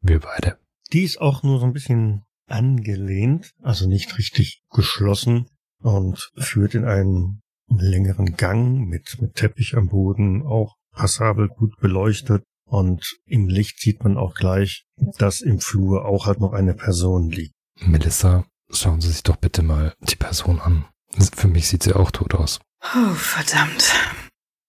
[0.00, 0.58] Wir beide.
[0.92, 5.48] Die ist auch nur so ein bisschen angelehnt, also nicht richtig geschlossen
[5.80, 12.42] und führt in einen längeren Gang mit, mit Teppich am Boden, auch passabel gut beleuchtet.
[12.66, 14.84] Und im Licht sieht man auch gleich,
[15.16, 17.54] dass im Flur auch halt noch eine Person liegt.
[17.80, 20.84] Melissa, schauen Sie sich doch bitte mal die Person an.
[21.34, 22.60] Für mich sieht sie auch tot aus.
[22.94, 23.94] Oh, verdammt.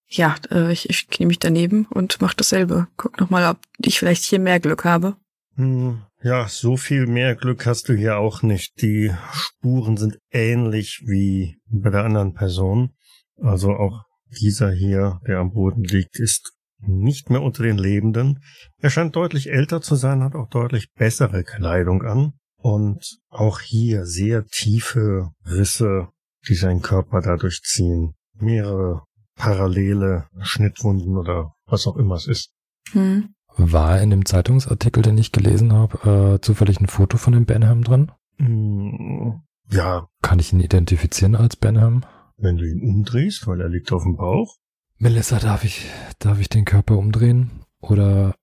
[0.08, 2.88] Ja, äh, ich, ich knie mich daneben und mach dasselbe.
[2.96, 5.18] Guck noch mal, ob ich vielleicht hier mehr Glück habe.
[5.56, 8.82] Hm, ja, so viel mehr Glück hast du hier auch nicht.
[8.82, 12.94] Die Spuren sind ähnlich wie bei der anderen Person.
[13.42, 14.06] Also auch
[14.42, 18.42] dieser hier, der am Boden liegt, ist nicht mehr unter den Lebenden.
[18.78, 24.06] Er scheint deutlich älter zu sein, hat auch deutlich bessere Kleidung an und auch hier
[24.06, 26.08] sehr tiefe Risse,
[26.48, 28.14] die seinen Körper dadurch ziehen.
[28.34, 29.04] Mehrere
[29.36, 32.52] parallele Schnittwunden oder was auch immer es ist.
[32.92, 33.34] Hm.
[33.58, 37.84] War in dem Zeitungsartikel, den ich gelesen habe, äh, zufällig ein Foto von dem Benham
[37.84, 38.12] drin?
[38.38, 42.06] Hm, Ja, Kann ich ihn identifizieren als Benham?
[42.40, 44.56] Wenn du ihn umdrehst, weil er liegt auf dem Bauch.
[44.98, 45.86] Melissa, darf ich,
[46.20, 47.52] darf ich den Körper umdrehen?
[47.80, 48.36] Oder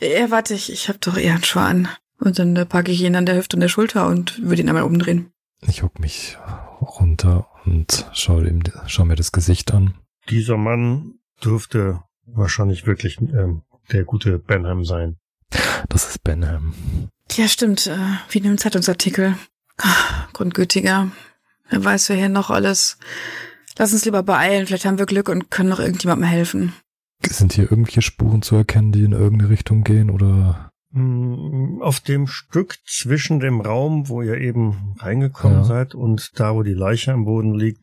[0.00, 1.88] Ja, warte, ich, ich hab doch eher einen Schuh an.
[2.20, 4.68] Und dann äh, packe ich ihn an der Hüfte und der Schulter und würde ihn
[4.68, 5.32] einmal umdrehen.
[5.66, 6.38] ich hock mich
[6.80, 9.94] runter und schau, ihm, schau mir das Gesicht an.
[10.30, 11.14] Dieser Mann
[11.44, 15.16] dürfte wahrscheinlich wirklich ähm, der gute Benham sein.
[15.88, 16.74] Das ist Benham.
[17.32, 17.96] Ja, stimmt, äh,
[18.30, 19.36] wie in dem Zeitungsartikel.
[19.78, 21.10] Ah, Grundgütiger.
[21.68, 22.98] Wer weiß, wer hier noch alles.
[23.78, 26.72] Lass uns lieber beeilen, vielleicht haben wir Glück und können noch irgendjemandem helfen.
[27.26, 30.70] Sind hier irgendwelche Spuren zu erkennen, die in irgendeine Richtung gehen oder?
[30.90, 35.64] Mm, Auf dem Stück zwischen dem Raum, wo ihr eben reingekommen Ja.
[35.64, 37.82] seid und da, wo die Leiche am Boden liegt,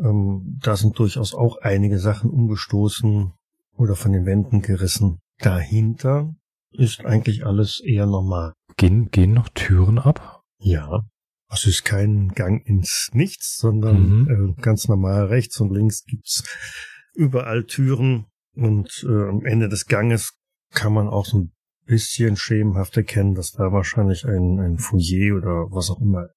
[0.00, 3.32] ähm, da sind durchaus auch einige Sachen umgestoßen
[3.76, 5.18] oder von den Wänden gerissen.
[5.38, 6.34] Dahinter
[6.72, 8.52] ist eigentlich alles eher normal.
[8.76, 10.42] Gehen, gehen noch Türen ab?
[10.58, 11.04] Ja.
[11.52, 14.54] Es ist kein Gang ins Nichts, sondern Mhm.
[14.58, 16.44] äh, ganz normal rechts und links gibt's
[17.14, 20.34] überall Türen und äh, am Ende des Ganges
[20.72, 21.52] kann man auch so ein
[21.86, 26.28] bisschen schemenhaft erkennen, dass da wahrscheinlich ein, ein Foyer oder was auch immer.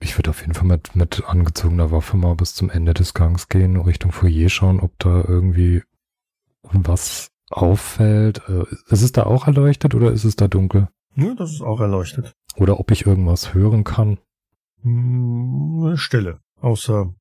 [0.00, 3.48] Ich würde auf jeden Fall mit, mit angezogener Waffe mal bis zum Ende des Gangs
[3.48, 5.82] gehen, Richtung Foyer schauen, ob da irgendwie
[6.62, 8.42] was auffällt.
[8.48, 10.88] Äh, Ist es da auch erleuchtet oder ist es da dunkel?
[11.14, 12.34] Ja, das ist auch erleuchtet.
[12.56, 14.18] Oder ob ich irgendwas hören kann?
[14.86, 16.40] Hm, Stille.
[16.60, 17.12] Außer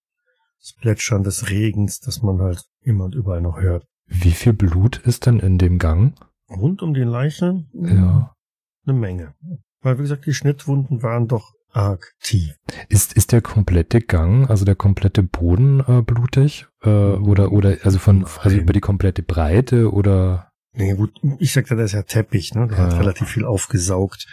[0.60, 3.86] das Plätschern des Regens, das man halt immer und überall noch hört.
[4.08, 6.13] Wie viel Blut ist denn in dem Gang?
[6.49, 8.36] Rund um die Leiche Ja.
[8.86, 9.34] eine Menge.
[9.82, 12.56] Weil, wie gesagt, die Schnittwunden waren doch arg tief.
[12.88, 16.67] Ist, ist der komplette Gang, also der komplette Boden äh, blutig?
[16.84, 18.60] Äh, oder, oder, also von, also Nein.
[18.60, 20.51] über die komplette Breite oder?
[20.73, 22.67] Nee, gut, ich sagte, das ist ja Teppich, ne?
[22.67, 22.99] Der hat Ja.
[22.99, 24.28] relativ viel aufgesaugt.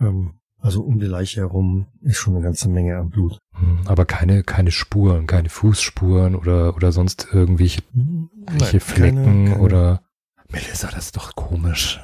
[0.00, 3.38] Ähm, also um die Leiche herum ist schon eine ganze Menge an Blut.
[3.52, 9.50] Hm, Aber keine, keine Spuren, keine Fußspuren oder, oder sonst irgendwelche welche Nein, Flecken keine-
[9.50, 10.02] keine- oder.
[10.50, 12.00] Melissa, das ist doch komisch.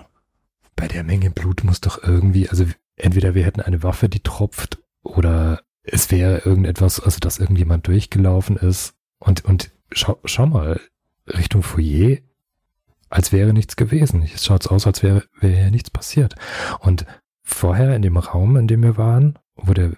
[0.76, 2.64] Bei der Menge Blut muss doch irgendwie, also
[2.96, 8.56] entweder wir hätten eine Waffe, die tropft, oder es wäre irgendetwas, also dass irgendjemand durchgelaufen
[8.56, 8.94] ist.
[9.18, 10.80] Und, und schau, schau mal,
[11.26, 12.18] Richtung Foyer,
[13.08, 14.22] als wäre nichts gewesen.
[14.22, 16.34] Es schaut aus, als wäre, wäre hier nichts passiert.
[16.80, 17.06] Und
[17.54, 19.92] vorher in dem Raum, in dem wir waren, wo der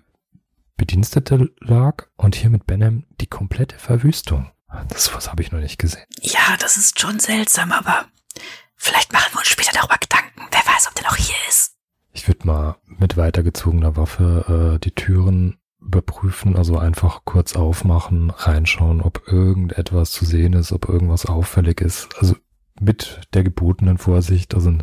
[0.77, 4.51] Bedienstete lag und hier mit Benham die komplette Verwüstung.
[4.89, 6.07] Das was habe ich noch nicht gesehen.
[6.21, 8.07] Ja, das ist schon seltsam, aber
[8.77, 10.49] vielleicht machen wir uns später darüber Gedanken.
[10.51, 11.77] Wer weiß, ob der noch hier ist.
[12.13, 19.03] Ich würde mal mit weitergezogener Waffe äh, die Türen überprüfen, also einfach kurz aufmachen, reinschauen,
[19.03, 22.09] ob irgendetwas zu sehen ist, ob irgendwas auffällig ist.
[22.19, 22.37] Also
[22.81, 24.79] mit der gebotenen Vorsicht, also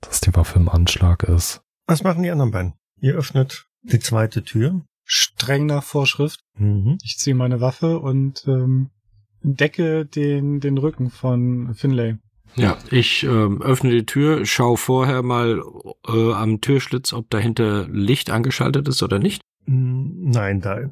[0.00, 1.62] dass die Waffe im Anschlag ist.
[1.90, 2.74] Was machen die anderen beiden?
[3.00, 4.82] Ihr öffnet die zweite Tür.
[5.02, 6.38] Streng nach Vorschrift.
[6.56, 6.98] Mhm.
[7.02, 8.90] Ich ziehe meine Waffe und ähm,
[9.42, 12.18] decke den, den Rücken von Finlay.
[12.54, 15.64] Ja, ich ähm, öffne die Tür, schau vorher mal
[16.06, 19.42] äh, am Türschlitz, ob dahinter Licht angeschaltet ist oder nicht.
[19.66, 20.88] Mm, Nein, da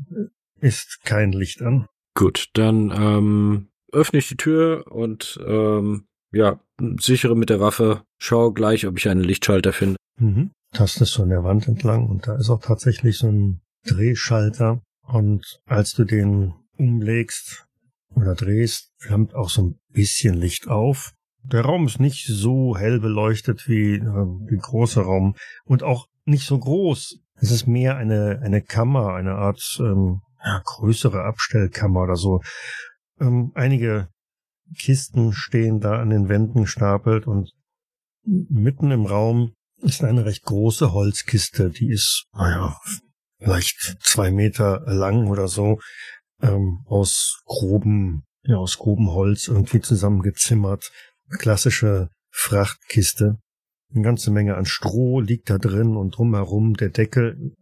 [0.61, 1.87] ist kein Licht an.
[2.15, 6.59] Gut, dann ähm, öffne ich die Tür und ähm, ja,
[6.99, 9.97] sichere mit der Waffe, schau gleich, ob ich einen Lichtschalter finde.
[10.19, 10.51] Mhm.
[10.73, 14.83] Tastest so an der Wand entlang und da ist auch tatsächlich so ein Drehschalter.
[15.03, 17.67] Und als du den umlegst
[18.15, 21.15] oder drehst, flammt auch so ein bisschen Licht auf.
[21.43, 26.47] Der Raum ist nicht so hell beleuchtet wie äh, der große Raum und auch nicht
[26.47, 27.21] so groß.
[27.37, 32.43] Es ist mehr eine, eine Kammer, eine Art ähm, ja, größere Abstellkammer oder so.
[33.21, 34.09] Ähm, einige
[34.77, 37.53] Kisten stehen da an den Wänden gestapelt und
[38.25, 42.77] mitten im Raum ist eine recht große Holzkiste, die ist, naja,
[43.39, 45.79] vielleicht zwei Meter lang oder so,
[46.43, 50.91] ähm, aus grobem, ja, aus grobem Holz irgendwie zusammengezimmert.
[51.39, 53.39] Klassische Frachtkiste.
[53.93, 57.55] Eine ganze Menge an Stroh liegt da drin und drumherum der Deckel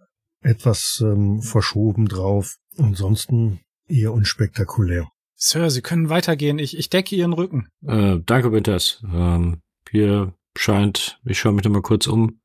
[0.43, 2.57] etwas ähm, verschoben drauf.
[2.79, 5.09] Ansonsten eher unspektakulär.
[5.35, 6.59] Sir, Sie können weitergehen.
[6.59, 7.69] Ich, ich decke Ihren Rücken.
[7.87, 9.03] Äh, danke, Winters.
[9.05, 12.41] Ähm, hier scheint, ich schaue mich noch mal kurz um,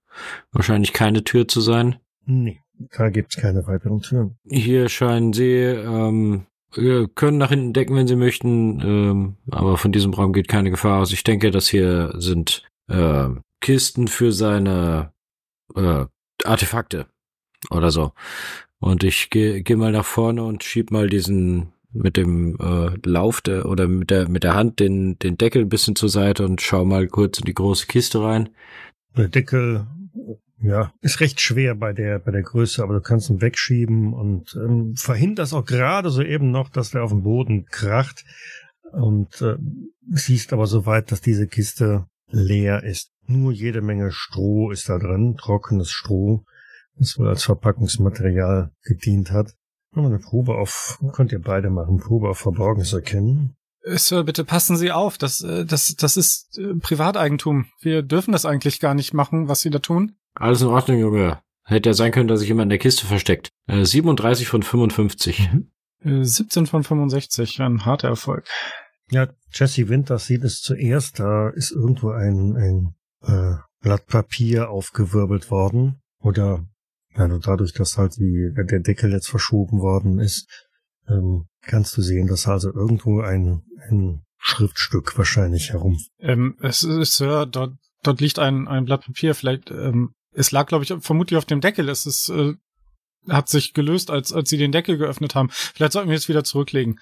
[0.51, 1.97] wahrscheinlich keine Tür zu sein.
[2.25, 2.59] Nee,
[2.97, 4.37] da gibt's keine weiteren Türen.
[4.49, 9.91] Hier scheinen sie, ähm, wir können nach hinten decken, wenn sie möchten, ähm, aber von
[9.91, 11.11] diesem Raum geht keine Gefahr aus.
[11.11, 15.11] Ich denke, das hier sind äh, Kisten für seine
[15.75, 16.05] äh,
[16.43, 17.07] Artefakte
[17.69, 18.11] oder so.
[18.79, 23.41] Und ich gehe geh mal nach vorne und schieb mal diesen mit dem äh, Lauf
[23.41, 26.61] der, oder mit der mit der Hand den den Deckel ein bisschen zur Seite und
[26.61, 28.49] schau mal kurz in die große Kiste rein.
[29.17, 29.87] Der Deckel,
[30.61, 34.55] ja, ist recht schwer bei der, bei der Größe, aber du kannst ihn wegschieben und
[34.55, 38.23] ähm, verhinderst auch gerade so eben noch, dass der auf dem Boden kracht
[38.91, 39.57] und äh,
[40.11, 43.11] siehst aber so weit, dass diese Kiste leer ist.
[43.27, 46.45] Nur jede Menge Stroh ist da drin, trockenes Stroh,
[46.95, 49.55] das wohl als Verpackungsmaterial gedient hat.
[49.93, 53.55] Machen wir eine Probe auf, könnt ihr beide machen, Probe auf Verborgenes erkennen.
[53.83, 55.17] Äh, Sir, bitte passen Sie auf.
[55.17, 57.65] Das, äh, das, das ist äh, Privateigentum.
[57.81, 60.15] Wir dürfen das eigentlich gar nicht machen, was Sie da tun.
[60.33, 61.41] Alles in Ordnung, Junge.
[61.65, 63.49] Hätte ja sein können, dass sich jemand in der Kiste versteckt.
[63.67, 65.49] Äh, 37 von 55.
[66.03, 68.47] Äh, 17 von 65, ein harter Erfolg.
[69.11, 75.51] Ja, Jesse Winters sieht es zuerst, da ist irgendwo ein, ein äh, Blatt Papier aufgewirbelt
[75.51, 76.01] worden.
[76.19, 76.65] Oder
[77.15, 80.47] also dadurch, dass halt die, der Deckel jetzt verschoben worden ist,
[81.07, 85.99] ähm, kannst du sehen, dass also irgendwo ein, ein Schriftstück wahrscheinlich herum.
[86.19, 89.35] Ähm, es ist, Sir, dort, dort liegt ein, ein Blatt Papier.
[89.35, 91.89] Vielleicht, ähm, es lag, glaube ich, vermutlich auf dem Deckel.
[91.89, 92.53] Es ist, äh,
[93.29, 95.49] hat sich gelöst, als, als Sie den Deckel geöffnet haben.
[95.51, 96.99] Vielleicht sollten wir es wieder zurücklegen.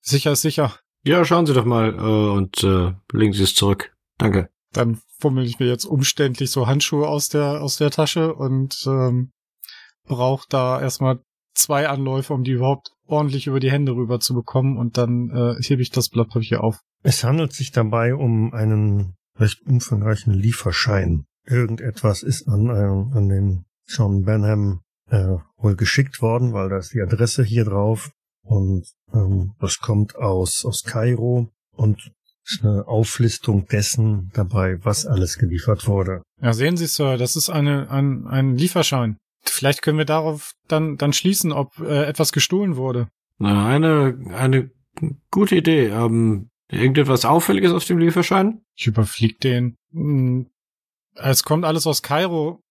[0.00, 0.76] Sicher ist sicher.
[1.04, 3.94] Ja, schauen Sie doch mal äh, und äh, legen Sie es zurück.
[4.18, 4.50] Danke.
[4.72, 9.32] Dann fummel ich mir jetzt umständlich so Handschuhe aus der, aus der Tasche und ähm,
[10.10, 11.20] brauche da erstmal
[11.54, 15.62] zwei Anläufe, um die überhaupt ordentlich über die Hände rüber zu bekommen und dann äh,
[15.62, 16.80] hebe ich das Blatt Papier auf.
[17.02, 21.24] Es handelt sich dabei um einen recht umfangreichen Lieferschein.
[21.46, 26.92] Irgendetwas ist an, äh, an den John Benham äh, wohl geschickt worden, weil da ist
[26.92, 28.10] die Adresse hier drauf.
[28.42, 32.12] Und ähm, das kommt aus, aus Kairo und
[32.44, 36.22] ist eine Auflistung dessen dabei, was alles geliefert wurde.
[36.42, 39.16] Ja, sehen Sie, Sir, das ist eine, ein, ein Lieferschein.
[39.50, 43.08] Vielleicht können wir darauf dann, dann schließen, ob äh, etwas gestohlen wurde.
[43.38, 44.70] Na, eine, eine
[45.30, 45.86] gute Idee.
[45.86, 48.62] Ähm, irgendetwas Auffälliges auf dem Lieferschein?
[48.76, 49.76] Ich überflieg den.
[49.92, 50.46] Hm,
[51.14, 52.62] Es kommt alles aus Kairo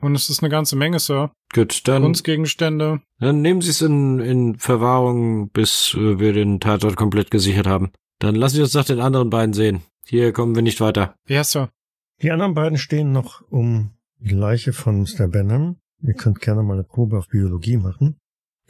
[0.00, 1.32] und es ist eine ganze Menge, Sir.
[1.52, 3.00] Gut, dann, Kunstgegenstände.
[3.18, 7.90] dann nehmen Sie es in, in Verwahrung, bis äh, wir den Tatort komplett gesichert haben.
[8.20, 9.82] Dann lassen Sie uns nach den anderen beiden sehen.
[10.06, 11.14] Hier kommen wir nicht weiter.
[11.26, 11.70] Ja, Sir.
[12.22, 15.26] Die anderen beiden stehen noch um die Leiche von Mr.
[15.28, 15.79] Benham.
[16.02, 18.18] Ihr könnt gerne mal eine Probe auf Biologie machen.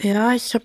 [0.01, 0.65] Ja, ich habe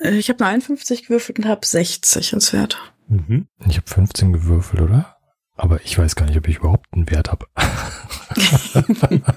[0.00, 2.78] ich hab eine 51 gewürfelt und habe 60 als Wert.
[3.08, 3.46] Mhm.
[3.66, 5.16] Ich habe 15 gewürfelt, oder?
[5.56, 7.46] Aber ich weiß gar nicht, ob ich überhaupt einen Wert habe.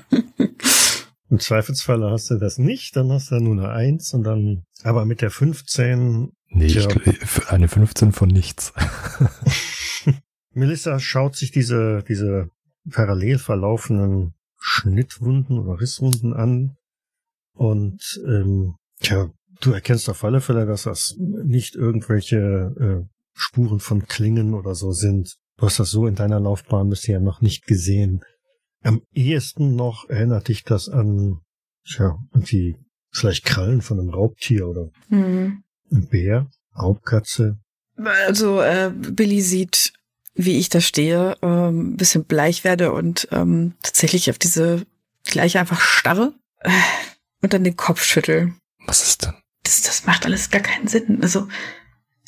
[1.29, 5.05] Im Zweifelsfalle hast du das nicht, dann hast du nur eine Eins und dann, aber
[5.05, 6.87] mit der 15 Nee, Tja.
[7.05, 8.73] ich, eine 15 von nichts.
[10.53, 12.49] Melissa schaut sich diese, diese
[12.89, 16.77] parallel verlaufenden Schnittwunden oder Risswunden an
[17.53, 22.37] und ähm, tja, du erkennst auf alle Fälle, dass das nicht irgendwelche
[22.79, 25.35] äh, Spuren von Klingen oder so sind.
[25.57, 28.21] Du hast das so in deiner Laufbahn bisher noch nicht gesehen.
[28.83, 31.41] Am ehesten noch erinnert dich das an,
[31.85, 32.77] tja, irgendwie
[33.11, 35.61] vielleicht Krallen von einem Raubtier oder Hm.
[35.91, 36.49] einem Bär,
[36.81, 37.57] Raubkatze.
[37.97, 39.91] Also äh, Billy sieht,
[40.35, 44.85] wie ich da stehe, ähm, ein bisschen bleich werde und ähm, tatsächlich auf diese
[45.25, 46.69] gleiche einfach starre äh,
[47.41, 48.53] und dann den Kopf schüttel.
[48.85, 49.33] Was ist denn?
[49.63, 51.19] Das, das macht alles gar keinen Sinn.
[51.21, 51.47] Also,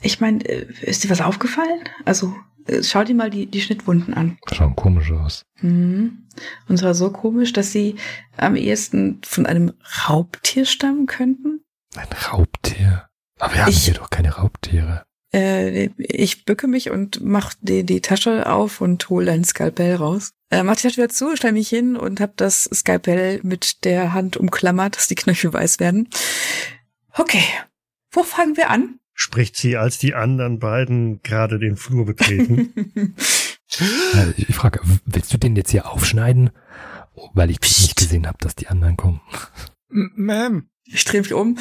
[0.02, 1.82] ich meine, äh, ist dir was aufgefallen?
[2.06, 2.34] Also,
[2.68, 4.38] äh, schau dir mal die, die Schnittwunden an.
[4.54, 5.44] Schauen komisch aus.
[5.62, 6.28] Mhm.
[6.68, 7.96] Und zwar so komisch, dass sie
[8.38, 9.74] am ehesten von einem
[10.08, 11.62] Raubtier stammen könnten.
[11.96, 13.08] Ein Raubtier.
[13.40, 15.06] Aber wir haben Ich- hier doch keine Raubtiere.
[15.36, 20.32] Äh, ich bücke mich und mach die, die Tasche auf und hole ein Skalpell raus.
[20.50, 24.14] Äh, mach die Tasche wieder zu, stell mich hin und hab das Skalpell mit der
[24.14, 26.08] Hand umklammert, dass die Knöchel weiß werden.
[27.14, 27.44] Okay,
[28.12, 29.00] wo fangen wir an?
[29.14, 32.74] Spricht sie, als die anderen beiden gerade den Flur betreten.
[32.96, 36.52] Äh, Ich frage, willst du den jetzt hier aufschneiden?
[37.34, 37.82] Weil ich Psst.
[37.82, 39.20] nicht gesehen habe, dass die anderen kommen.
[39.92, 41.58] Ma'am, Ich drehe mich um,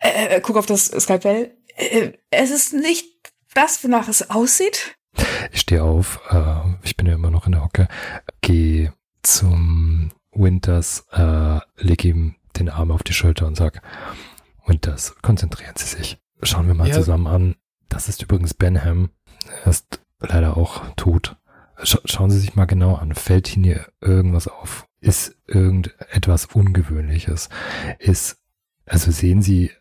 [0.00, 1.54] äh, äh, guck auf das Skalpell.
[1.76, 3.06] Äh, es ist nicht
[3.54, 4.96] das, wonach es aussieht.
[5.52, 7.88] Ich stehe auf, äh, ich bin ja immer noch in der Hocke,
[8.40, 13.82] gehe zum Winters, äh, leg ihm den Arm auf die Schulter und sag,
[14.66, 16.18] Winters, konzentrieren Sie sich.
[16.42, 16.94] Schauen wir mal Ja.
[16.94, 17.56] zusammen an.
[17.88, 19.10] Das ist übrigens Benham.
[19.64, 21.36] Er ist leider auch tot.
[21.82, 23.14] Scha schauen Sie sich mal genau an.
[23.14, 24.86] Fällt Ihnen hier irgendwas auf?
[25.00, 27.48] Ist irgendetwas Ungewöhnliches?
[27.98, 28.38] Ist,
[28.86, 29.72] also sehen Sie,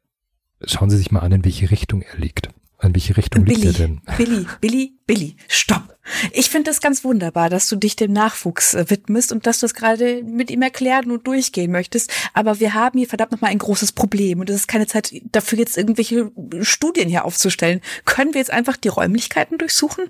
[0.65, 2.50] schauen Sie sich mal an, in welche Richtung er liegt.
[2.82, 4.02] In welche Richtung liegt er Billy, denn?
[4.17, 5.98] Billy, Billy, Billy, stopp.
[6.32, 9.65] Ich finde das ganz wunderbar, dass du dich dem Nachwuchs äh, widmest und dass du
[9.65, 12.10] es gerade mit ihm erklären und durchgehen möchtest.
[12.34, 15.60] Aber wir haben hier verdammt nochmal ein großes Problem und es ist keine Zeit dafür,
[15.60, 17.82] jetzt irgendwelche Studien hier aufzustellen.
[18.06, 20.06] Können wir jetzt einfach die Räumlichkeiten durchsuchen?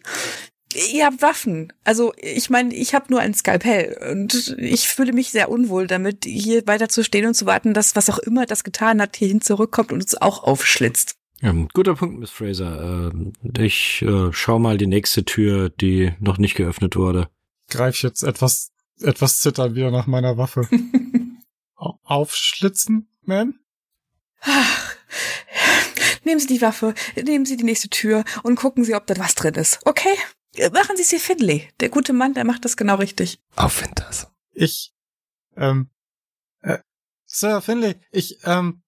[0.91, 1.73] Ihr habt Waffen.
[1.83, 6.25] Also ich meine, ich habe nur ein Skalpell und ich fühle mich sehr unwohl damit,
[6.25, 9.41] hier weiter zu stehen und zu warten, dass was auch immer das getan hat, hierhin
[9.41, 11.15] zurückkommt und uns auch aufschlitzt.
[11.41, 13.11] Ähm, guter Punkt, Miss Fraser.
[13.13, 17.29] Ähm, ich äh, schau mal die nächste Tür, die noch nicht geöffnet wurde.
[17.69, 20.67] greif ich jetzt etwas, etwas zittern wieder nach meiner Waffe.
[21.75, 23.53] Au- Aufschlitzen, Ma'am?
[24.41, 24.93] Ach,
[26.25, 29.33] nehmen Sie die Waffe, nehmen Sie die nächste Tür und gucken Sie, ob da was
[29.35, 29.79] drin ist.
[29.85, 30.13] Okay?
[30.73, 31.69] Machen Sie es wie Finley.
[31.79, 33.39] Der gute Mann, der macht das genau richtig.
[33.55, 34.27] Auf Winters.
[34.51, 34.93] Ich,
[35.55, 35.89] ähm,
[36.61, 36.79] äh,
[37.25, 38.81] Sir Finlay, ich, ähm,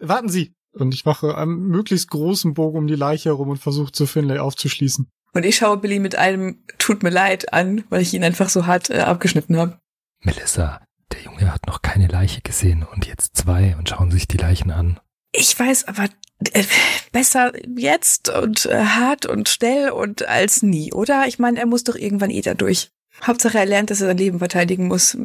[0.00, 0.54] warten Sie.
[0.72, 4.38] Und ich mache einen möglichst großen Bogen um die Leiche herum und versuche zu Finlay
[4.38, 5.10] aufzuschließen.
[5.32, 8.66] Und ich schaue Billy mit einem Tut mir leid an, weil ich ihn einfach so
[8.66, 9.78] hart äh, abgeschnitten habe.
[10.20, 10.80] Melissa,
[11.12, 14.70] der Junge hat noch keine Leiche gesehen und jetzt zwei und schauen sich die Leichen
[14.70, 15.00] an.
[15.32, 16.08] Ich weiß, aber
[16.52, 16.64] äh,
[17.12, 21.26] besser jetzt und äh, hart und schnell und als nie, oder?
[21.26, 22.90] Ich meine, er muss doch irgendwann eh da durch.
[23.22, 25.16] Hauptsache, er lernt, dass er sein Leben verteidigen muss.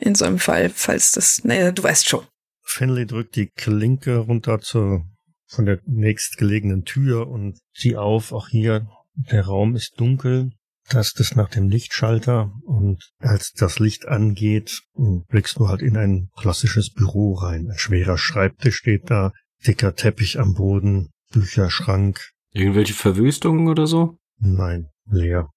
[0.00, 2.24] In so einem Fall, falls das, naja, du weißt schon.
[2.62, 5.06] Finley drückt die Klinke runter zur,
[5.46, 8.32] von der nächstgelegenen Tür und sie auf.
[8.32, 10.50] Auch hier, der Raum ist dunkel.
[10.90, 14.82] Das ist nach dem Lichtschalter und als das Licht angeht,
[15.28, 17.68] blickst du halt in ein klassisches Büro rein.
[17.70, 19.32] Ein schwerer Schreibtisch steht da,
[19.66, 22.30] dicker Teppich am Boden, Bücherschrank.
[22.52, 24.16] Irgendwelche Verwüstungen oder so?
[24.38, 25.50] Nein, leer.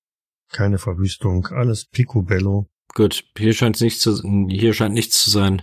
[0.50, 2.67] Keine Verwüstung, alles picobello.
[2.94, 5.62] Gut, hier scheint nichts zu, hier scheint nichts zu sein.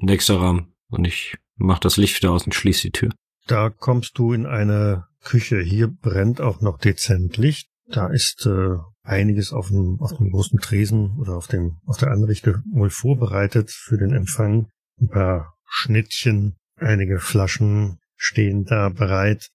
[0.00, 0.72] Nächster Raum.
[0.88, 3.10] Und ich mach das Licht wieder aus und schließe die Tür.
[3.48, 5.60] Da kommst du in eine Küche.
[5.60, 7.68] Hier brennt auch noch dezent Licht.
[7.90, 12.10] Da ist äh, einiges auf dem, auf dem großen Tresen oder auf dem auf der
[12.10, 14.68] Anrichte wohl vorbereitet für den Empfang.
[15.00, 19.48] Ein paar Schnittchen, einige Flaschen stehen da bereit.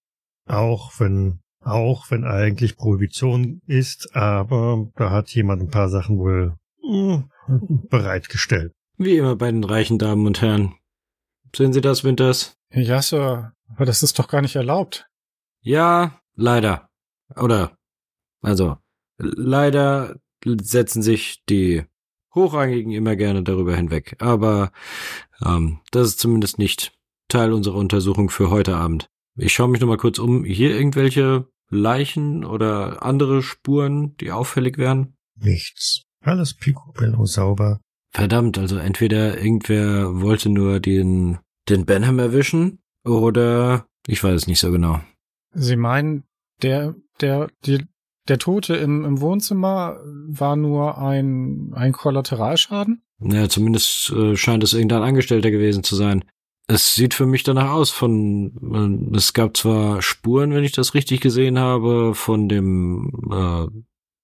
[0.46, 6.58] Auch wenn auch wenn eigentlich Prohibition ist, aber da hat jemand ein paar Sachen wohl
[6.82, 7.30] mh,
[7.90, 8.73] bereitgestellt.
[8.98, 10.75] Wie immer bei den reichen Damen und Herren.
[11.56, 12.58] Sehen Sie das, Winters?
[12.71, 15.08] Ja, Sir, aber das ist doch gar nicht erlaubt.
[15.62, 16.90] Ja, leider.
[17.36, 17.77] Oder,
[18.44, 18.77] also,
[19.17, 20.15] leider
[20.46, 21.83] setzen sich die
[22.35, 24.15] Hochrangigen immer gerne darüber hinweg.
[24.19, 24.71] Aber
[25.46, 26.94] ähm, das ist zumindest nicht
[27.27, 29.10] Teil unserer Untersuchung für heute Abend.
[29.35, 30.44] Ich schaue mich noch mal kurz um.
[30.44, 35.15] Hier irgendwelche Leichen oder andere Spuren, die auffällig wären?
[35.35, 36.04] Nichts.
[36.21, 37.79] Alles picobello sauber.
[38.12, 44.60] Verdammt, also entweder irgendwer wollte nur den, den Benham erwischen oder ich weiß es nicht
[44.60, 45.02] so genau.
[45.54, 46.23] Sie meinen,
[46.62, 47.85] der, der, die,
[48.28, 53.02] der Tote im, im Wohnzimmer war nur ein, ein Kollateralschaden?
[53.19, 56.24] Ja, zumindest äh, scheint es irgendein Angestellter gewesen zu sein.
[56.67, 60.94] Es sieht für mich danach aus von, äh, es gab zwar Spuren, wenn ich das
[60.94, 63.67] richtig gesehen habe, von dem, äh,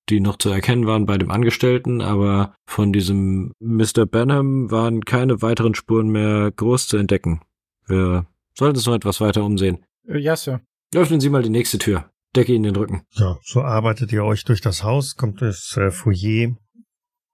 [0.09, 4.05] die noch zu erkennen waren bei dem Angestellten, aber von diesem Mr.
[4.05, 7.41] Benham waren keine weiteren Spuren mehr groß zu entdecken.
[7.87, 8.25] Wir
[8.57, 9.85] sollten uns noch etwas weiter umsehen.
[10.07, 10.61] Äh, ja, Sir.
[10.95, 12.09] Öffnen Sie mal die nächste Tür.
[12.35, 13.01] Decke Ihnen den Rücken.
[13.13, 16.55] Ja, so arbeitet ihr euch durch das Haus, kommt das äh, Foyer,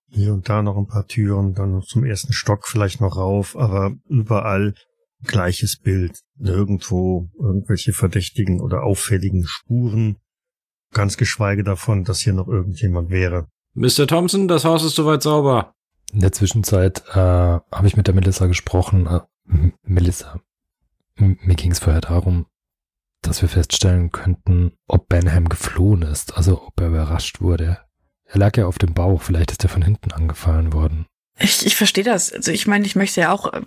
[0.09, 3.91] hier und da noch ein paar Türen, dann zum ersten Stock vielleicht noch rauf, aber
[4.07, 4.73] überall
[5.23, 6.19] gleiches Bild.
[6.37, 10.17] Nirgendwo irgendwelche verdächtigen oder auffälligen Spuren.
[10.93, 13.47] Ganz geschweige davon, dass hier noch irgendjemand wäre.
[13.73, 14.07] Mr.
[14.07, 15.73] Thompson, das Haus ist soweit sauber.
[16.13, 19.07] In der Zwischenzeit äh, habe ich mit der Melissa gesprochen.
[19.07, 20.39] Äh, Melissa,
[21.17, 22.45] mir ging es vorher darum,
[23.27, 27.79] dass wir feststellen könnten, ob Benham geflohen ist, also ob er überrascht wurde.
[28.25, 31.05] Er lag ja auf dem Bauch, vielleicht ist er von hinten angefallen worden.
[31.37, 32.31] Ich, ich verstehe das.
[32.31, 33.61] Also ich meine, ich möchte ja auch äh,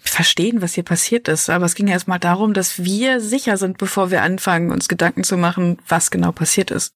[0.00, 1.50] verstehen, was hier passiert ist.
[1.50, 5.22] Aber es ging ja erstmal darum, dass wir sicher sind, bevor wir anfangen, uns Gedanken
[5.22, 6.94] zu machen, was genau passiert ist.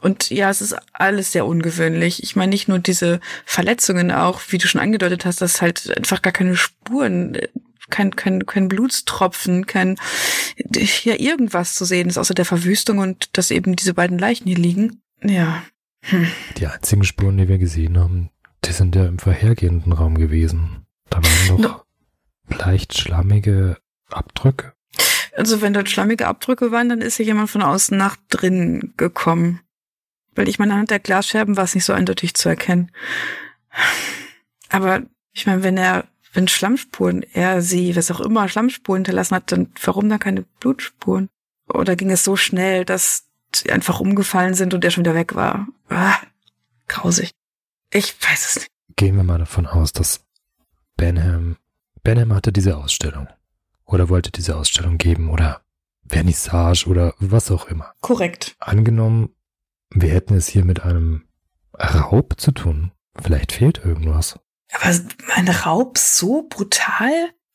[0.00, 2.22] Und ja, es ist alles sehr ungewöhnlich.
[2.22, 6.20] Ich meine, nicht nur diese Verletzungen auch, wie du schon angedeutet hast, dass halt einfach
[6.20, 7.48] gar keine Spuren, äh,
[7.90, 9.96] kein, kein, kein Blutstropfen, kein,
[10.56, 14.58] ja, irgendwas zu sehen ist, außer der Verwüstung und dass eben diese beiden Leichen hier
[14.58, 15.02] liegen.
[15.22, 15.62] Ja.
[16.02, 16.28] Hm.
[16.56, 18.30] Die einzigen Spuren, die wir gesehen haben,
[18.64, 20.86] die sind ja im vorhergehenden Raum gewesen.
[21.10, 21.84] Da waren noch
[22.48, 23.78] leicht schlammige
[24.10, 24.72] Abdrücke.
[25.36, 29.60] Also wenn dort schlammige Abdrücke waren, dann ist hier jemand von außen nach drinnen gekommen.
[30.34, 32.90] Weil ich meine, anhand der Glasscherben war es nicht so eindeutig zu erkennen.
[34.68, 39.52] Aber ich meine, wenn er, wenn Schlammspuren, er, sie, was auch immer, Schlammspuren hinterlassen hat,
[39.52, 41.28] dann warum da keine Blutspuren?
[41.68, 43.24] Oder ging es so schnell, dass
[43.54, 45.66] sie einfach umgefallen sind und er schon wieder weg war?
[45.88, 46.18] Ah,
[46.86, 47.30] grausig.
[47.92, 48.68] Ich weiß es nicht.
[48.96, 50.24] Gehen wir mal davon aus, dass
[50.96, 51.56] Benham,
[52.02, 53.28] Benham hatte diese Ausstellung.
[53.84, 55.62] Oder wollte diese Ausstellung geben oder
[56.06, 57.92] Vernissage oder was auch immer.
[58.00, 58.56] Korrekt.
[58.58, 59.34] Angenommen,
[59.90, 61.24] wir hätten es hier mit einem
[61.74, 62.92] Raub zu tun.
[63.20, 64.38] Vielleicht fehlt irgendwas.
[64.72, 64.94] Aber
[65.34, 67.10] ein Raub so brutal?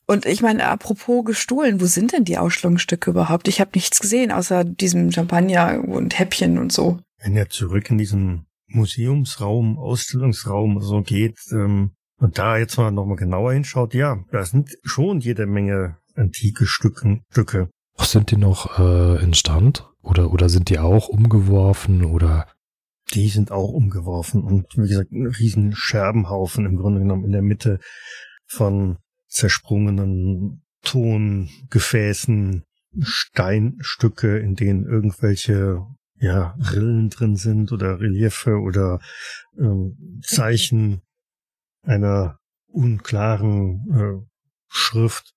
[0.06, 3.48] Und ich meine, apropos gestohlen, wo sind denn die Ausstellungsstücke überhaupt?
[3.48, 6.98] Ich habe nichts gesehen, außer diesem Champagner und Häppchen und so.
[7.22, 13.16] Wenn ihr zurück in diesen Museumsraum, Ausstellungsraum so geht ähm, und da jetzt mal nochmal
[13.16, 17.70] genauer hinschaut, ja, da sind schon jede Menge antike Stücken, Stücke.
[17.96, 19.88] Ach, sind die noch äh, in Stand?
[20.02, 22.04] Oder, oder sind die auch umgeworfen?
[22.04, 22.46] Oder
[23.14, 27.42] Die sind auch umgeworfen und wie gesagt, ein riesen Scherbenhaufen im Grunde genommen in der
[27.42, 27.78] Mitte
[28.46, 28.98] von
[29.28, 32.64] zersprungenen Tongefäßen,
[33.00, 35.84] Steinstücke, in denen irgendwelche
[36.18, 39.00] ja, Rillen drin sind oder Reliefe oder
[39.58, 41.02] ähm, Zeichen
[41.82, 44.26] einer unklaren äh,
[44.68, 45.34] Schrift.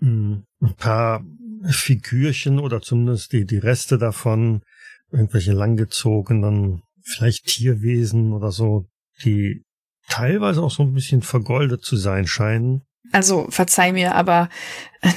[0.00, 1.24] Mm, Ein paar
[1.64, 4.62] Figürchen oder zumindest die, die Reste davon,
[5.10, 8.86] irgendwelche langgezogenen, vielleicht Tierwesen oder so,
[9.24, 9.64] die
[10.08, 12.82] teilweise auch so ein bisschen vergoldet zu sein scheinen.
[13.12, 14.48] Also verzeih mir, aber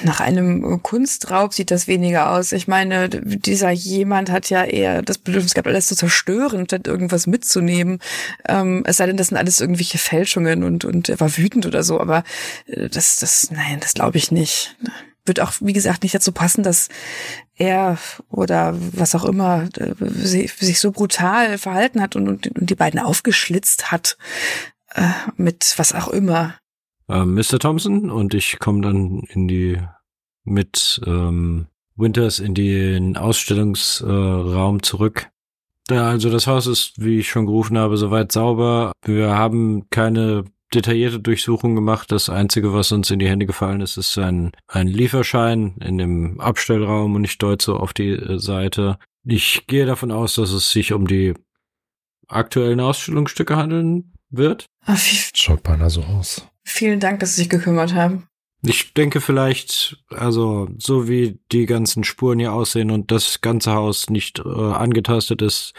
[0.03, 2.51] nach einem Kunstraub sieht das weniger aus.
[2.51, 7.27] Ich meine, dieser jemand hat ja eher das Bedürfnis gehabt, alles zu zerstören, statt irgendwas
[7.27, 7.99] mitzunehmen.
[8.47, 11.83] Ähm, es sei denn, das sind alles irgendwelche Fälschungen und, und er war wütend oder
[11.83, 12.23] so, aber
[12.65, 14.75] äh, das, das, nein, das glaube ich nicht.
[15.25, 16.89] Wird auch, wie gesagt, nicht dazu passen, dass
[17.55, 17.97] er
[18.29, 23.91] oder was auch immer äh, sich, so brutal verhalten hat und, und, die beiden aufgeschlitzt
[23.91, 24.17] hat
[24.95, 26.55] äh, mit was auch immer.
[27.09, 27.59] Ähm, Mr.
[27.59, 29.79] Thompson und ich komme dann in die
[30.43, 35.29] mit ähm, Winters in den Ausstellungsraum äh, zurück.
[35.87, 38.93] Da, also das Haus ist, wie ich schon gerufen habe, soweit sauber.
[39.03, 42.11] Wir haben keine detaillierte Durchsuchung gemacht.
[42.11, 46.39] Das Einzige, was uns in die Hände gefallen ist, ist ein, ein Lieferschein in dem
[46.39, 48.97] Abstellraum und ich deute so auf die äh, Seite.
[49.25, 51.33] Ich gehe davon aus, dass es sich um die
[52.27, 54.65] aktuellen Ausstellungsstücke handeln wird.
[54.85, 56.47] Vi- schaut beinahe so aus.
[56.65, 58.27] Vielen Dank, dass Sie sich gekümmert haben.
[58.65, 64.09] Ich denke vielleicht, also so wie die ganzen Spuren hier aussehen und das ganze Haus
[64.09, 65.73] nicht äh, angetastet ist,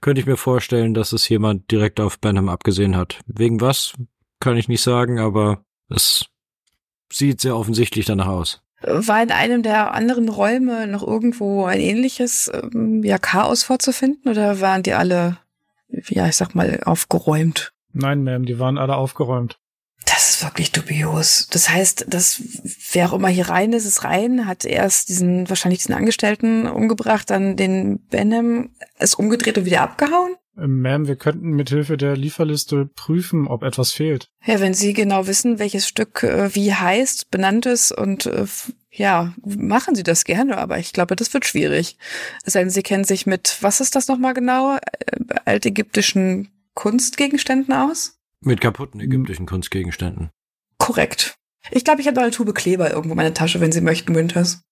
[0.00, 3.20] könnte ich mir vorstellen, dass es jemand direkt auf Benham abgesehen hat.
[3.26, 3.92] Wegen was,
[4.40, 6.26] kann ich nicht sagen, aber es
[7.12, 8.62] sieht sehr offensichtlich danach aus.
[8.82, 14.60] War in einem der anderen Räume noch irgendwo ein ähnliches ähm, ja, Chaos vorzufinden oder
[14.60, 15.36] waren die alle,
[16.08, 17.72] ja, ich sag mal, aufgeräumt?
[17.92, 19.58] Nein, Ma'am, die waren alle aufgeräumt.
[20.06, 21.48] Das ist wirklich dubios.
[21.50, 22.42] Das heißt, dass
[22.92, 27.28] wer auch immer hier rein ist, ist rein, hat erst diesen, wahrscheinlich diesen Angestellten umgebracht,
[27.28, 30.36] dann den Benham, ist umgedreht und wieder abgehauen?
[30.56, 34.28] Äh, Ma'am, wir könnten mithilfe der Lieferliste prüfen, ob etwas fehlt.
[34.44, 38.46] Ja, wenn Sie genau wissen, welches Stück äh, wie heißt, benannt ist und äh,
[38.92, 41.96] ja, machen Sie das gerne, aber ich glaube, das wird schwierig.
[42.44, 44.80] Es sei denn, Sie kennen sich mit, was ist das nochmal genau, äh,
[45.44, 48.18] altägyptischen Kunstgegenständen aus?
[48.40, 50.30] Mit kaputten ägyptischen Kunstgegenständen.
[50.78, 51.36] Korrekt.
[51.70, 54.14] Ich glaube, ich habe noch eine Tube Kleber irgendwo in meiner Tasche, wenn Sie möchten,
[54.14, 54.62] Winters.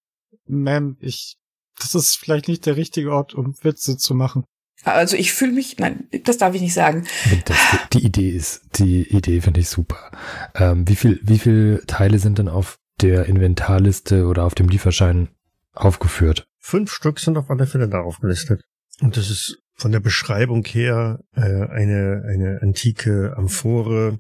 [0.49, 1.37] Ma'am, ich,
[1.79, 4.45] das ist vielleicht nicht der richtige Ort, um Witze zu machen.
[4.85, 7.07] Also ich fühle mich, nein, das darf ich nicht sagen.
[7.45, 7.57] Das,
[7.93, 10.11] die Idee ist, die Idee finde ich super.
[10.55, 15.29] Ähm, wie viel, wie viel Teile sind denn auf der Inventarliste oder auf dem Lieferschein
[15.73, 16.49] aufgeführt?
[16.59, 18.63] Fünf Stück sind auf alle Fälle da aufgelistet.
[19.01, 24.19] Und das ist von der Beschreibung her äh, eine, eine antike Amphore,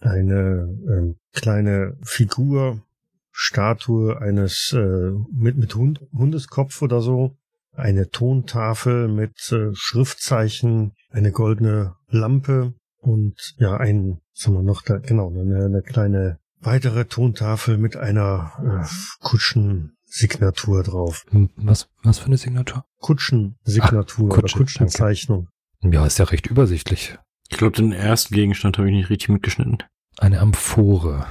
[0.00, 2.82] eine äh, kleine Figur,
[3.30, 7.36] Statue eines äh, mit, mit Hund, Hundeskopf oder so,
[7.72, 14.98] eine Tontafel mit äh, Schriftzeichen, eine goldene Lampe und ja, ein, sagen wir noch da,
[14.98, 18.52] genau, eine, eine kleine weitere Tontafel mit einer
[18.84, 21.24] äh, Kutschensignatur drauf.
[21.30, 22.84] Hm, Was, was für eine Signatur?
[22.98, 25.48] Kutschensignatur Ach, oder Kutsche, Kutschenzeichnung.
[25.82, 27.18] Ja, ist ja recht übersichtlich.
[27.48, 29.78] Ich glaube, den ersten Gegenstand habe ich nicht richtig mitgeschnitten.
[30.18, 31.26] Eine Amphore.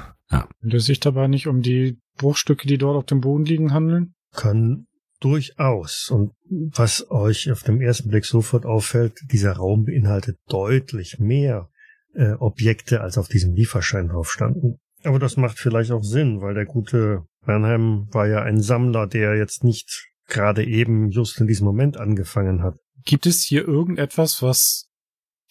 [0.62, 4.14] Könnte es sich dabei nicht um die Bruchstücke, die dort auf dem Boden liegen, handeln?
[4.34, 4.86] Kann
[5.22, 6.10] durchaus.
[6.10, 11.70] Und was euch auf den ersten Blick sofort auffällt, dieser Raum beinhaltet deutlich mehr
[12.14, 14.80] äh, Objekte, als auf diesem Lieferschein drauf standen.
[15.04, 19.36] Aber das macht vielleicht auch Sinn, weil der gute Bernheim war ja ein Sammler, der
[19.36, 22.76] jetzt nicht gerade eben just in diesem Moment angefangen hat.
[23.04, 24.90] Gibt es hier irgendetwas, was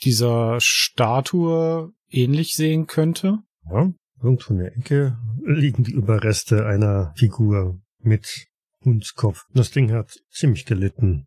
[0.03, 3.39] dieser Statue ähnlich sehen könnte?
[3.71, 3.93] Ja,
[4.23, 8.47] irgendwo in der Ecke liegen die Überreste einer Figur mit
[8.85, 9.47] Hundskopf.
[9.53, 11.26] Das Ding hat ziemlich gelitten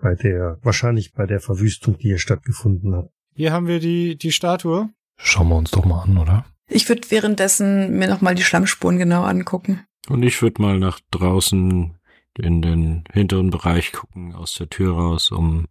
[0.00, 3.10] bei der, wahrscheinlich bei der Verwüstung, die hier stattgefunden hat.
[3.34, 4.90] Hier haben wir die, die Statue.
[5.16, 6.46] Schauen wir uns doch mal an, oder?
[6.66, 9.84] Ich würde währenddessen mir nochmal die Schlammspuren genau angucken.
[10.08, 11.96] Und ich würde mal nach draußen
[12.38, 15.66] in den hinteren Bereich gucken, aus der Tür raus, um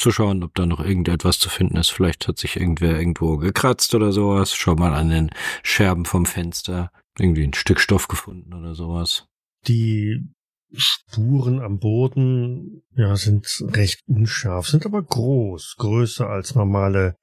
[0.00, 1.90] zu schauen, ob da noch irgendetwas zu finden ist.
[1.90, 4.54] Vielleicht hat sich irgendwer irgendwo gekratzt oder sowas.
[4.54, 5.30] Schau mal an den
[5.62, 6.90] Scherben vom Fenster.
[7.18, 9.26] Irgendwie ein Stück Stoff gefunden oder sowas.
[9.66, 10.24] Die
[10.74, 17.16] Spuren am Boden, ja, sind recht unscharf, sind aber groß, größer als normale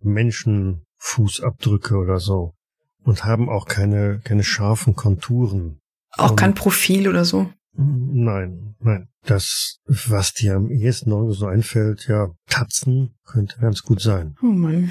[0.00, 2.54] Menschenfußabdrücke oder so.
[3.02, 5.80] Und haben auch keine, keine scharfen Konturen.
[6.12, 7.50] Auch Um, kein Profil oder so.
[7.76, 9.08] Nein, nein.
[9.24, 14.36] Das, was dir am ehesten noch so einfällt, ja, Tatzen könnte ganz gut sein.
[14.42, 14.90] Oh Mann.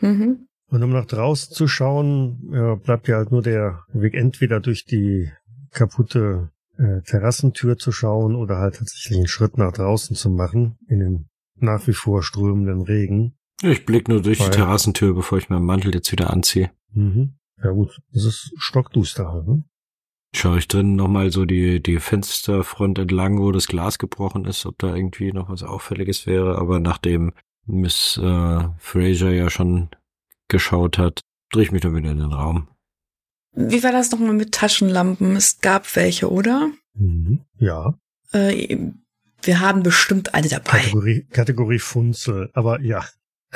[0.00, 0.46] Mhm.
[0.70, 4.84] Und um nach draußen zu schauen, ja, bleibt ja halt nur der Weg entweder durch
[4.84, 5.30] die
[5.70, 11.00] kaputte äh, Terrassentür zu schauen oder halt tatsächlich einen Schritt nach draußen zu machen in
[11.00, 11.28] den
[11.60, 13.36] nach wie vor strömenden Regen.
[13.62, 16.70] Ich blick nur durch Weil- die Terrassentür, bevor ich meinen Mantel jetzt wieder anziehe.
[16.92, 17.34] Mhm.
[17.62, 19.64] Ja gut, es ist stockduster halt, ne?
[20.34, 24.78] Schaue ich drin nochmal so die, die Fensterfront entlang, wo das Glas gebrochen ist, ob
[24.78, 26.58] da irgendwie noch was Auffälliges wäre.
[26.58, 27.32] Aber nachdem
[27.66, 29.88] Miss äh, Fraser ja schon
[30.48, 32.68] geschaut hat, drehe ich mich dann wieder in den Raum.
[33.60, 35.34] Wie war das nochmal mit Taschenlampen?
[35.34, 36.70] Es gab welche, oder?
[36.94, 37.40] Mhm.
[37.58, 37.94] Ja,
[38.32, 38.76] Äh,
[39.42, 40.78] wir haben bestimmt eine dabei.
[40.78, 43.04] Kategorie, Kategorie Funzel, aber ja.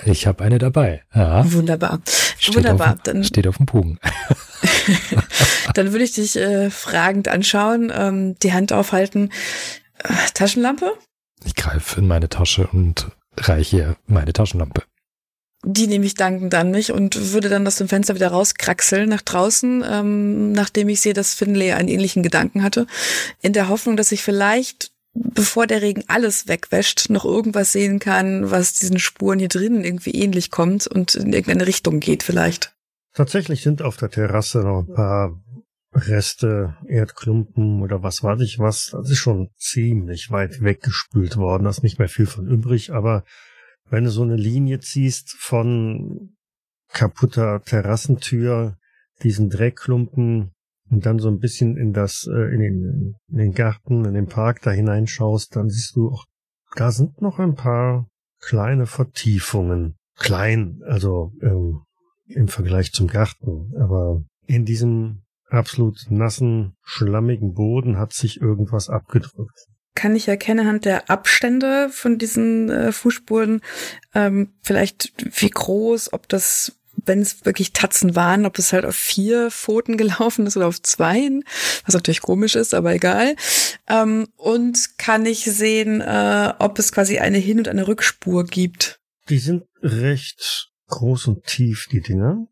[0.06, 1.02] Ich habe eine dabei.
[1.14, 1.50] Ja.
[1.52, 2.00] Wunderbar.
[2.38, 2.94] Steht Wunderbar.
[2.94, 3.98] Auf, Dann, steht auf dem Bogen.
[5.74, 9.30] dann würde ich dich äh, fragend anschauen, ähm, die Hand aufhalten.
[9.98, 10.92] Äh, Taschenlampe?
[11.44, 14.82] Ich greife in meine Tasche und reiche meine Taschenlampe.
[15.64, 19.22] Die nehme ich dankend an mich und würde dann aus dem Fenster wieder rauskraxeln nach
[19.22, 22.86] draußen, ähm, nachdem ich sehe, dass Finlay einen ähnlichen Gedanken hatte,
[23.40, 28.50] in der Hoffnung, dass ich vielleicht, bevor der Regen alles wegwäscht, noch irgendwas sehen kann,
[28.50, 32.74] was diesen Spuren hier drinnen irgendwie ähnlich kommt und in irgendeine Richtung geht vielleicht.
[33.14, 35.42] Tatsächlich sind auf der Terrasse noch ein paar
[35.94, 38.90] Reste, Erdklumpen oder was weiß ich was.
[38.92, 41.64] Das ist schon ziemlich weit weggespült worden.
[41.64, 42.92] Da ist nicht mehr viel von übrig.
[42.92, 43.24] Aber
[43.90, 46.36] wenn du so eine Linie ziehst von
[46.88, 48.76] kaputter Terrassentür,
[49.22, 50.52] diesen Dreckklumpen
[50.90, 54.26] und dann so ein bisschen in das, äh, in den, in den Garten, in den
[54.26, 56.26] Park da hineinschaust, dann siehst du auch,
[56.76, 58.08] da sind noch ein paar
[58.40, 59.96] kleine Vertiefungen.
[60.16, 61.82] Klein, also ähm,
[62.26, 63.72] im Vergleich zum Garten.
[63.78, 69.66] Aber in diesem absolut nassen, schlammigen Boden hat sich irgendwas abgedrückt.
[69.94, 73.60] Kann ich erkennen anhand der Abstände von diesen äh, Fußspuren,
[74.14, 78.96] ähm, vielleicht wie groß, ob das wenn es wirklich Tatzen waren, ob es halt auf
[78.96, 81.30] vier Pfoten gelaufen ist oder auf zwei,
[81.84, 83.34] was natürlich komisch ist, aber egal.
[83.88, 89.00] Ähm, und kann ich sehen, äh, ob es quasi eine Hin- und eine Rückspur gibt.
[89.28, 92.46] Die sind recht groß und tief, die Dinger.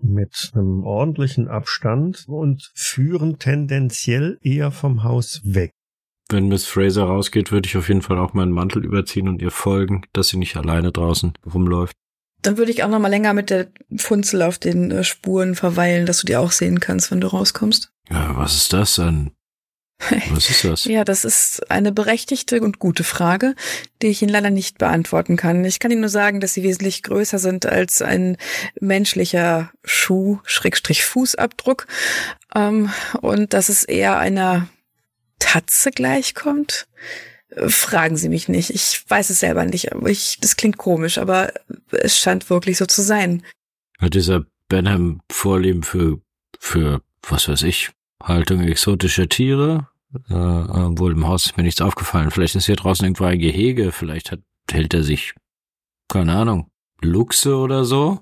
[0.00, 5.72] Mit einem ordentlichen Abstand und führen tendenziell eher vom Haus weg.
[6.30, 9.50] Wenn Miss Fraser rausgeht, würde ich auf jeden Fall auch meinen Mantel überziehen und ihr
[9.50, 11.96] folgen, dass sie nicht alleine draußen rumläuft.
[12.42, 16.06] Dann würde ich auch noch mal länger mit der Funzel auf den äh, Spuren verweilen,
[16.06, 17.90] dass du die auch sehen kannst, wenn du rauskommst.
[18.10, 19.32] Ja, was ist das denn?
[20.30, 20.84] Was ist das?
[20.84, 23.56] ja, das ist eine berechtigte und gute Frage,
[24.00, 25.64] die ich Ihnen leider nicht beantworten kann.
[25.64, 28.36] Ich kann Ihnen nur sagen, dass sie wesentlich größer sind als ein
[28.80, 31.88] menschlicher Schuh, Schrägstrich Fußabdruck.
[32.54, 32.90] Ähm,
[33.22, 34.68] und dass es eher einer
[35.38, 36.86] Tatze gleichkommt.
[37.66, 38.70] Fragen Sie mich nicht.
[38.70, 39.90] Ich weiß es selber nicht.
[40.06, 41.52] Ich, das klingt komisch, aber
[41.90, 43.42] es scheint wirklich so zu sein.
[43.98, 46.20] Hat dieser Benham Vorlieben für,
[46.58, 47.90] für, was weiß ich,
[48.22, 49.88] Haltung exotischer Tiere?
[50.28, 52.30] Äh, wohl im Haus ist mir nichts aufgefallen.
[52.30, 53.92] Vielleicht ist hier draußen irgendwo ein Gehege.
[53.92, 55.34] Vielleicht hat, hält er sich,
[56.08, 56.70] keine Ahnung,
[57.00, 58.20] Luchse oder so?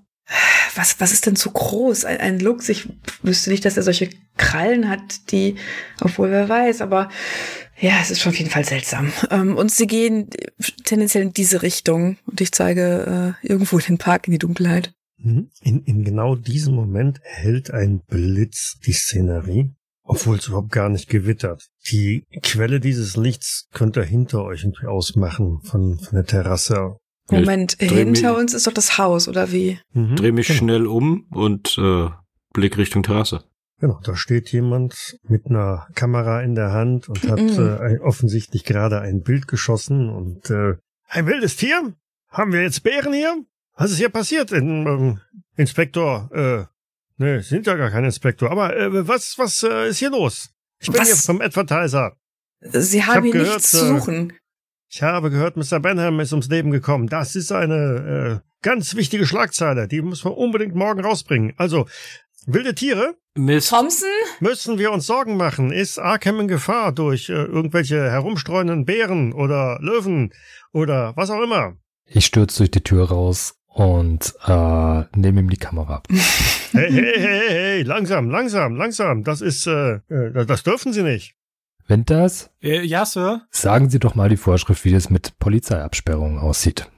[0.74, 2.05] Was, was ist denn so groß?
[2.05, 2.68] Ein, ein Luchs?
[2.68, 2.89] Ich
[3.22, 5.57] wüsste nicht, dass er solche Krallen hat, die,
[6.01, 7.09] obwohl wer weiß, aber
[7.79, 9.12] ja, es ist schon auf jeden Fall seltsam.
[9.31, 10.31] Ähm, und sie gehen
[10.85, 14.93] tendenziell in diese Richtung und ich zeige äh, irgendwo den Park in die Dunkelheit.
[15.18, 15.51] Mhm.
[15.62, 21.09] In, in genau diesem Moment hält ein Blitz die Szenerie, obwohl es überhaupt gar nicht
[21.09, 21.68] gewittert.
[21.91, 26.97] Die Quelle dieses Lichts könnt ihr hinter euch irgendwie ausmachen von, von der Terrasse.
[27.31, 29.79] Moment, dreh hinter mich- uns ist doch das Haus, oder wie?
[29.93, 30.16] Mhm.
[30.16, 30.59] Dreh mich Genau.
[30.59, 32.09] schnell um und äh,
[32.53, 33.45] Blick Richtung Terrasse.
[33.79, 39.01] Genau, da steht jemand mit einer Kamera in der Hand und hat äh, offensichtlich gerade
[39.01, 40.77] ein Bild geschossen und äh,
[41.09, 41.93] ein wildes Tier?
[42.31, 43.37] Haben wir jetzt Bären hier?
[43.77, 45.20] Was ist hier passiert, in, ähm,
[45.57, 46.31] Inspektor?
[46.33, 46.64] Äh,
[47.22, 50.49] ne, sind ja gar kein Inspektor, aber äh, was was äh, ist hier los?
[50.81, 51.09] Ich bin Was?
[51.09, 52.12] hier vom Advertiser.
[52.61, 54.33] Sie haben hab hier gehört, nichts zu äh, suchen.
[54.89, 55.80] Ich habe gehört, Mr.
[55.80, 57.09] Benham ist ums Leben gekommen.
[57.09, 59.89] Das ist eine äh, ganz wichtige Schlagzeile.
[59.89, 61.55] Die muss man unbedingt morgen rausbringen.
[61.57, 61.87] Also,
[62.47, 63.16] wilde Tiere?
[63.34, 63.70] Mist.
[63.70, 64.09] Thompson?
[64.41, 65.72] Müssen wir uns Sorgen machen?
[65.72, 70.32] Ist Arkham in Gefahr durch äh, irgendwelche herumstreuenden Bären oder Löwen
[70.72, 71.76] oder was auch immer?
[72.07, 76.09] Ich stürze durch die Tür raus und äh, nehme ihm die Kamera ab.
[76.72, 79.24] Hey, hey, hey, hey, hey, langsam, langsam, langsam.
[79.24, 81.34] Das ist, äh, äh, das dürfen Sie nicht.
[81.87, 83.43] Wenn das, Äh, ja, Sir.
[83.51, 86.91] sagen Sie doch mal die Vorschrift, wie das mit Polizeiabsperrungen aussieht.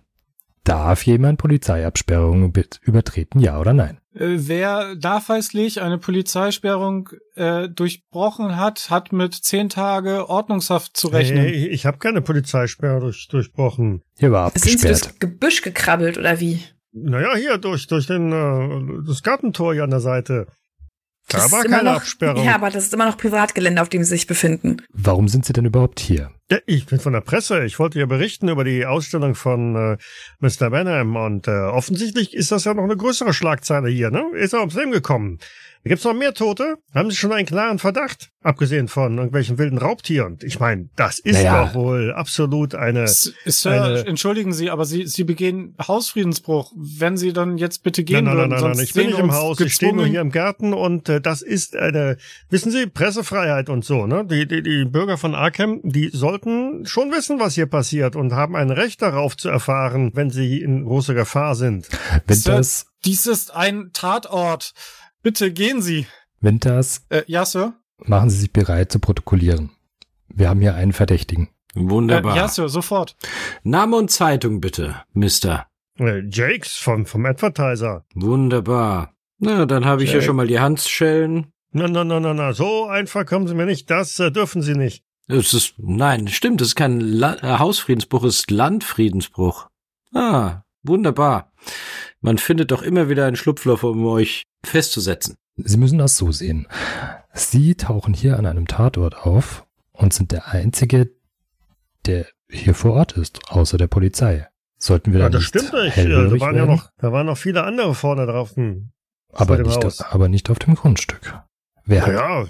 [0.64, 4.00] Darf jemand Polizeiabsperrungen übertreten, ja oder nein?
[4.14, 11.38] Äh, wer nachweislich eine Polizeisperrung äh, durchbrochen hat, hat mit zehn Tage Ordnungshaft zu rechnen.
[11.38, 14.02] Hey, ich habe keine Polizeisperre durch, durchbrochen.
[14.18, 15.04] Hier war Sind Sie abgesperrt.
[15.04, 16.60] durchs Gebüsch gekrabbelt, oder wie?
[16.92, 20.48] Naja, hier durch, durch den, äh, das Gartentor hier an der Seite.
[21.28, 22.44] Da Das war ist immer keine noch, Absperrung.
[22.44, 24.78] Ja, aber das ist immer noch Privatgelände, auf dem Sie sich befinden.
[24.92, 26.30] Warum sind Sie denn überhaupt hier?
[26.50, 27.64] Ja, ich bin von der Presse.
[27.64, 29.96] Ich wollte ja berichten über die Ausstellung von äh,
[30.40, 30.70] Mr.
[30.70, 34.24] Benham und äh, offensichtlich ist das ja noch eine größere Schlagzeile hier, ne?
[34.34, 35.38] Ist er ums Leben gekommen.
[35.84, 36.76] Gibt's noch mehr Tote?
[36.94, 38.30] Haben Sie schon einen klaren Verdacht?
[38.42, 40.38] Abgesehen von irgendwelchen wilden Raubtieren.
[40.42, 41.64] Ich meine, das ist Naja.
[41.66, 43.02] doch wohl absolut eine.
[43.04, 46.72] S- Sir, eine- entschuldigen Sie, aber Sie, Sie begehen Hausfriedensbruch.
[46.76, 49.16] Wenn Sie dann jetzt bitte gehen nein, nein, würden, nein, nein, sonst ich bin nicht
[49.16, 52.16] wir im Haus, ich stehe nur gezwungen- hier im Garten und äh, das ist eine,
[52.50, 54.24] wissen Sie, Pressefreiheit und so, ne?
[54.26, 58.56] Die, die, die Bürger von Arkham, die sollten schon wissen, was hier passiert und haben
[58.56, 61.88] ein Recht darauf zu erfahren, wenn sie in großer Gefahr sind.
[62.26, 64.72] Wenn Sir, das, Dies ist ein Tatort.
[65.28, 66.06] Bitte gehen Sie.
[66.40, 67.74] wenn das, Äh, ja, Sir.
[68.06, 69.68] machen Sie sich bereit zu protokollieren.
[70.28, 71.48] Wir haben hier einen Verdächtigen.
[71.74, 72.34] Äh, Wunderbar.
[72.34, 73.14] ja, Sir, sofort.
[73.62, 75.66] Name und Zeitung bitte, Mister.
[75.98, 78.06] Äh, Jakes vom, vom Advertiser.
[78.14, 79.12] Wunderbar.
[79.38, 80.24] Na, dann habe ich ja Okay.
[80.26, 81.52] schon mal die Handschellen.
[81.72, 83.90] Na, na, na, na, na, so einfach kommen Sie mir nicht.
[83.90, 85.04] Das äh, dürfen Sie nicht.
[85.26, 89.68] Es ist, nein, stimmt, es ist kein La äh, Hausfriedensbruch, es ist Landfriedensbruch.
[90.14, 91.52] Ah, wunderbar.
[92.20, 95.36] Man findet doch immer wieder ein Schlupfloch, um euch festzusetzen.
[95.56, 96.66] Sie müssen das so sehen.
[97.32, 101.10] Sie tauchen hier an einem Tatort auf und sind der Einzige,
[102.06, 104.48] der hier vor Ort ist, außer der Polizei.
[104.78, 105.96] Sollten wir Ja, dann das nicht stimmt nicht.
[105.96, 108.56] Da waren ja noch, da waren noch viele andere vorne drauf.
[108.56, 108.90] Hm.
[109.32, 110.00] aber, nicht, Haus.
[110.00, 111.34] aber nicht auf dem Grundstück.
[111.84, 112.46] Wer hat, Ja,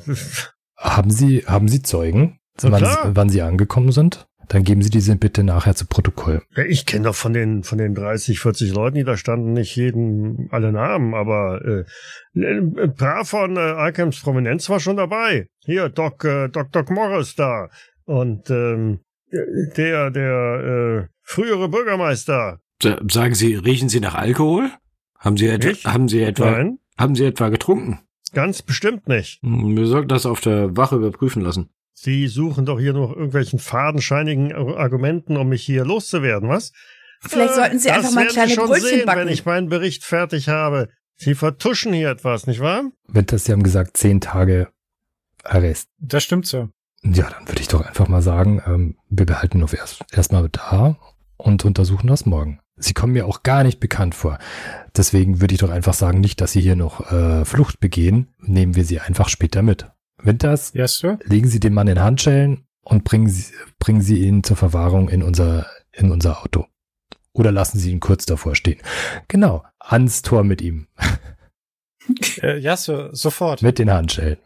[0.76, 4.27] haben Sie, haben Sie Zeugen, wann, wann Sie angekommen sind?
[4.48, 6.42] Dann geben Sie diese bitte nachher zu Protokoll.
[6.56, 9.76] ja, ich kenne doch von den von den 30, 40 Leuten, die da standen, nicht
[9.76, 11.84] jeden alle Namen, aber äh,
[12.34, 15.48] ein paar von äh, Arkhams Prominenz war schon dabei.
[15.64, 17.68] Hier Doc äh, Doc Doc Morris da
[18.04, 19.00] und ähm,
[19.76, 22.60] der der äh, frühere Bürgermeister.
[22.82, 24.70] Sa- Sagen Sie, riechen Sie nach Alkohol?
[25.18, 25.84] Haben Sie etwa, Ich?
[25.84, 27.98] haben Sie etwa, Nein, haben Sie etwa getrunken?
[28.32, 29.42] ganz bestimmt nicht.
[29.42, 31.70] Hm, Wir sollten das auf der Wache überprüfen lassen.
[32.00, 36.72] Sie suchen doch hier noch irgendwelchen fadenscheinigen Argumenten, um mich hier loszuwerden, was?
[37.20, 39.20] Vielleicht Äh, sollten Sie einfach mal werden kleine Sie schon Brötchen sehen, backen.
[39.22, 40.88] wenn ich meinen Bericht fertig habe.
[41.16, 42.84] Sie vertuschen hier etwas, nicht wahr?
[43.08, 44.68] Winters, Sie haben gesagt, zehn Tage
[45.42, 45.88] Arrest.
[45.98, 46.68] Das stimmt so.
[47.02, 50.96] Ja, dann würde ich doch einfach mal sagen, ähm, wir behalten uns erst erstmal da
[51.36, 52.60] und untersuchen das morgen.
[52.76, 54.38] Sie kommen mir auch gar nicht bekannt vor.
[54.96, 58.76] Deswegen würde ich doch einfach sagen, nicht, dass Sie hier noch äh, Flucht begehen, nehmen
[58.76, 59.90] wir Sie einfach später mit.
[60.22, 61.18] Winters, Yes, Sir?
[61.24, 65.22] legen Sie den Mann in Handschellen und bringen Sie, bringen Sie ihn zur Verwahrung in
[65.22, 66.66] unser, in unser Auto.
[67.32, 68.80] Oder lassen Sie ihn kurz davor stehen.
[69.28, 70.88] Genau, ans Tor mit ihm,
[72.42, 73.62] Äh, ja, Sir, sofort.
[73.62, 74.38] mit den Handschellen.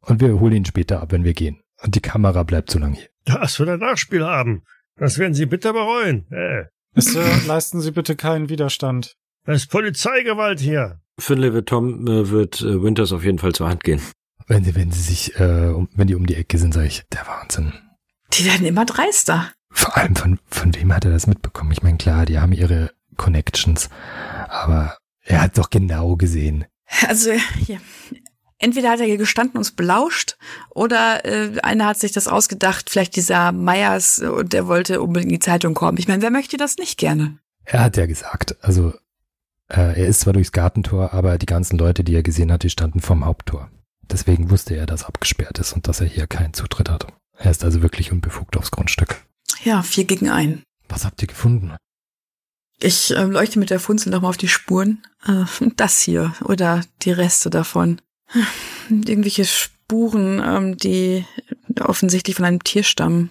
[0.00, 1.60] Und wir holen ihn später ab, wenn wir gehen.
[1.82, 3.08] Und die Kamera bleibt so lange hier.
[3.26, 4.62] Das wird ein Nachspiel haben.
[4.96, 6.26] Das werden Sie bitter bereuen.
[6.30, 6.64] Äh,
[6.94, 9.16] Sir, leisten Sie bitte keinen Widerstand.
[9.44, 11.00] das ist Polizeigewalt hier.
[11.18, 14.00] Finley wird Tom äh, wird äh, Winters auf jeden Fall zur Hand gehen.
[14.50, 17.24] Wenn sie, wenn sie sich, äh, wenn die um die Ecke sind, sage ich, der
[17.28, 17.72] Wahnsinn.
[18.32, 19.52] Die werden immer dreister.
[19.70, 21.70] Vor allem von, von wem hat er das mitbekommen?
[21.70, 23.90] Ich meine, klar, die haben ihre Connections,
[24.48, 26.64] aber er hat doch genau gesehen.
[27.06, 27.78] Also, ja.
[28.58, 30.36] Entweder hat er hier gestanden und uns belauscht,
[30.70, 35.38] oder äh, einer hat sich das ausgedacht, vielleicht dieser Meyers, und der wollte unbedingt in
[35.38, 35.96] die Zeitung kommen.
[35.96, 37.38] Ich meine, wer möchte das nicht gerne?
[37.64, 38.94] Er hat ja gesagt, also
[39.68, 42.70] äh, er ist zwar durchs Gartentor, aber die ganzen Leute, die er gesehen hat, die
[42.70, 43.70] standen vorm Haupttor.
[44.10, 47.06] Deswegen wusste er, dass abgesperrt ist und dass er hier keinen Zutritt hat.
[47.36, 49.22] Er ist also wirklich unbefugt aufs Grundstück.
[49.64, 50.62] Ja, vier gegen ein.
[50.88, 51.74] Was habt ihr gefunden?
[52.80, 55.02] Ich äh, leuchte mit der Funzel nochmal auf die Spuren.
[55.26, 55.44] Äh,
[55.76, 58.00] das hier oder die Reste davon.
[58.90, 61.24] Irgendwelche Spuren, ähm, die
[61.80, 63.30] offensichtlich von einem Tier stammen.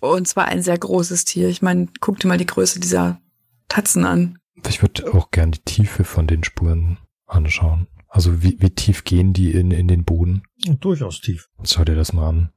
[0.00, 1.48] Und zwar ein sehr großes Tier.
[1.48, 3.20] Ich meine, guck dir mal die Größe dieser
[3.68, 4.38] Tatzen an.
[4.68, 7.86] Ich würde auch gern die Tiefe von den Spuren anschauen.
[8.16, 10.42] Also wie, wie tief gehen die in, in den Boden?
[10.80, 11.50] Durchaus tief.
[11.64, 12.50] Schau dir das mal an.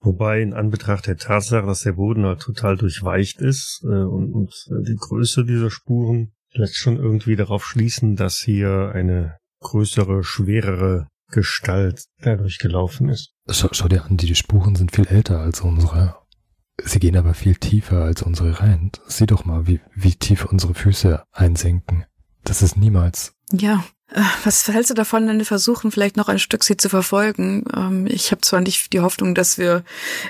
[0.00, 4.54] Wobei in Anbetracht der Tatsache, dass der Boden halt total durchweicht ist äh, und, und
[4.70, 11.08] äh, die Größe dieser Spuren lässt schon irgendwie darauf schließen, dass hier eine größere, schwerere
[11.30, 13.34] Gestalt dadurch gelaufen ist.
[13.50, 16.16] Schau, schau dir an, die, die Spuren sind viel älter als unsere.
[16.82, 18.92] Sie gehen aber viel tiefer als unsere rein.
[19.08, 22.06] Sieh doch mal, wie, wie tief unsere Füße einsinken.
[22.44, 23.34] Das ist niemals.
[23.52, 23.84] Ja.
[24.14, 27.64] Äh, Was hältst du davon, wenn wir versuchen, vielleicht noch ein Stück sie zu verfolgen?
[27.74, 29.84] Ähm, Ich habe zwar nicht die Hoffnung, dass wir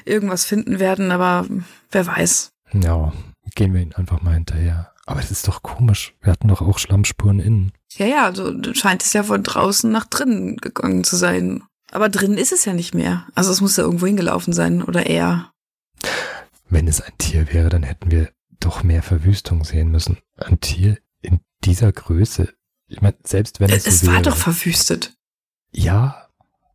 [0.05, 1.47] irgendwas finden werden, aber
[1.91, 2.51] wer weiß.
[2.72, 3.12] Ja,
[3.55, 4.91] gehen wir ihnen einfach mal hinterher.
[5.07, 6.14] Aber das ist doch komisch.
[6.22, 7.72] Wir hatten doch auch Schlammspuren innen.
[7.97, 11.62] Ja, ja, also scheint es ja von draußen nach drinnen gegangen zu sein.
[11.93, 13.26] Aber drinnen ist es ja nicht mehr.
[13.35, 15.53] Also es muss ja irgendwo hingelaufen sein oder eher.
[16.70, 18.30] Wenn es ein Tier wäre, dann hätten wir
[18.61, 20.16] doch mehr Verwüstung sehen müssen.
[20.39, 22.55] Ein Tier in dieser Größe.
[22.87, 25.14] Ich meine, selbst wenn es, Es so war wäre, doch verwüstet.
[25.72, 26.28] Ja,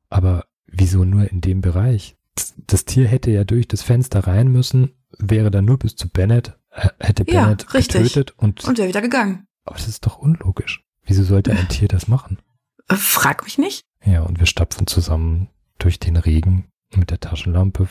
[0.09, 2.17] aber wieso nur in dem Bereich?
[2.35, 6.09] Das, das Tier hätte ja durch das Fenster rein müssen, wäre dann nur bis zu
[6.09, 6.57] Bennett,
[6.99, 8.03] hätte Ja, Bennett richtig.
[8.03, 9.45] getötet und, Und wäre wieder gegangen.
[9.65, 10.83] aber das ist doch unlogisch.
[11.03, 12.39] Wieso sollte ein Tier das machen?
[12.87, 13.83] Äh, Frag mich nicht.
[14.05, 17.87] Ja, und wir stapfen zusammen durch den Regen mit der Taschenlampe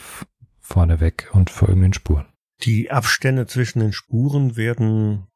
[0.59, 2.25] vorne weg und folgen den Spuren.
[2.63, 5.27] Die Abstände zwischen den Spuren werden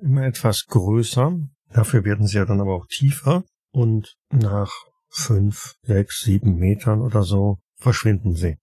[0.00, 1.38] immer etwas größer.
[1.72, 3.44] Dafür werden sie ja dann aber auch tiefer.
[3.72, 4.70] Und nach
[5.08, 8.58] fünf, sechs, sieben Metern oder so verschwinden sie.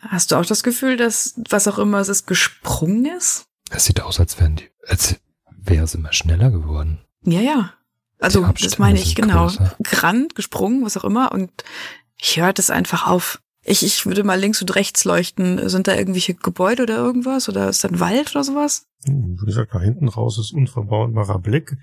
[0.00, 3.46] Hast du auch das Gefühl, dass was auch immer es ist, gesprungen ist?
[3.70, 5.16] Es sieht aus, als wären die, als
[5.50, 7.00] wäre es immer schneller geworden.
[7.22, 7.74] Ja, ja.
[8.20, 9.46] Also, das meine ich, genau.
[9.46, 9.76] größer.
[9.78, 11.32] Gerannt, gesprungen, was auch immer.
[11.32, 11.50] Und
[12.20, 13.40] ich hört es einfach auf.
[13.68, 15.68] Ich, ich würde mal links und rechts leuchten.
[15.68, 17.48] Sind da irgendwelche Gebäude oder irgendwas?
[17.48, 18.86] Oder ist da ein Wald oder sowas?
[19.04, 21.76] Hm, Wie gesagt, nach hinten raus ist unverbautbarer Blick.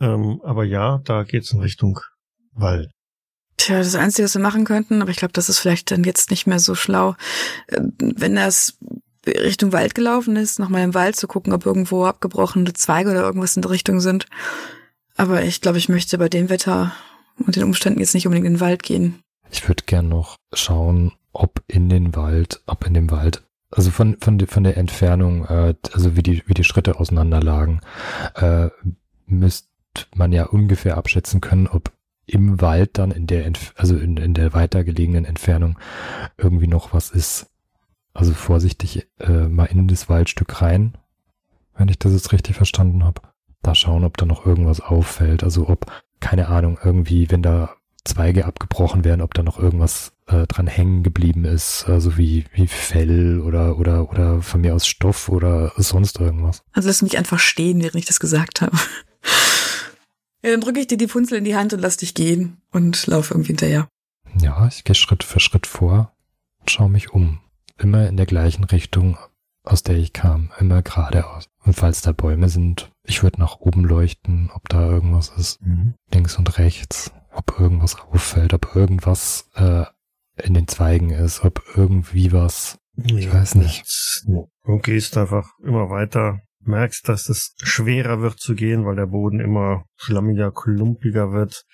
[0.00, 1.98] Ähm, aber ja, da geht's in Richtung
[2.52, 2.90] Wald.
[3.56, 6.30] Tja, das Einzige, was wir machen könnten, aber ich glaube, das ist vielleicht dann jetzt
[6.30, 7.16] nicht mehr so schlau,
[7.66, 8.78] äh, wenn das
[9.26, 13.56] Richtung Wald gelaufen ist, nochmal im Wald zu gucken, ob irgendwo abgebrochene Zweige oder irgendwas
[13.56, 14.26] in der Richtung sind.
[15.16, 16.92] Aber ich glaube, ich möchte bei dem Wetter
[17.36, 19.22] und den Umständen jetzt nicht unbedingt in den Wald gehen.
[19.50, 24.16] Ich würde gern noch schauen, ob in den Wald, ob in dem Wald, also von,
[24.20, 27.80] von, der- von der Entfernung, äh, also wie die, wie die Schritte auseinander lagen,
[28.34, 28.68] äh,
[29.26, 29.68] müsste
[30.14, 31.92] man ja ungefähr abschätzen können, ob
[32.26, 35.78] im Wald dann in der, Entf also in, in der weiter gelegenen Entfernung
[36.36, 37.50] irgendwie noch was ist.
[38.12, 40.96] Also vorsichtig äh, mal in das Waldstück rein,
[41.76, 43.22] wenn ich das jetzt richtig verstanden habe.
[43.62, 45.44] Da schauen, ob da noch irgendwas auffällt.
[45.44, 45.86] Also ob,
[46.20, 47.70] keine Ahnung, irgendwie, wenn da
[48.04, 52.66] Zweige abgebrochen werden, ob da noch irgendwas äh, dran hängen geblieben ist, also wie, wie
[52.66, 56.62] Fell oder, oder, oder von mir aus Stoff oder sonst irgendwas.
[56.72, 58.76] Also lass mich einfach stehen, während ich das gesagt habe.
[60.42, 63.06] Ja, dann drücke ich dir die Funzel in die Hand und lass dich gehen und
[63.06, 63.88] laufe irgendwie hinterher.
[64.38, 66.12] Ja, ich gehe Schritt für Schritt vor
[66.60, 67.40] und schaue mich um.
[67.76, 69.18] Immer in der gleichen Richtung,
[69.64, 70.50] aus der ich kam.
[70.58, 71.44] Immer geradeaus.
[71.64, 75.60] Und falls da Bäume sind, ich würde nach oben leuchten, ob da irgendwas ist.
[75.60, 75.94] Mhm.
[76.12, 77.12] Links und rechts.
[77.32, 79.84] Ob irgendwas auffällt, ob irgendwas äh,
[80.42, 82.78] in den Zweigen ist, ob irgendwie was.
[82.96, 83.78] Ich weiß nicht.
[83.78, 84.26] nichts.
[84.64, 89.40] Du gehst einfach immer weiter, merkst, dass es schwerer wird zu gehen, weil der Boden
[89.40, 91.64] immer schlammiger, klumpiger wird,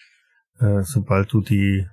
[0.59, 1.87] äh, sobald du die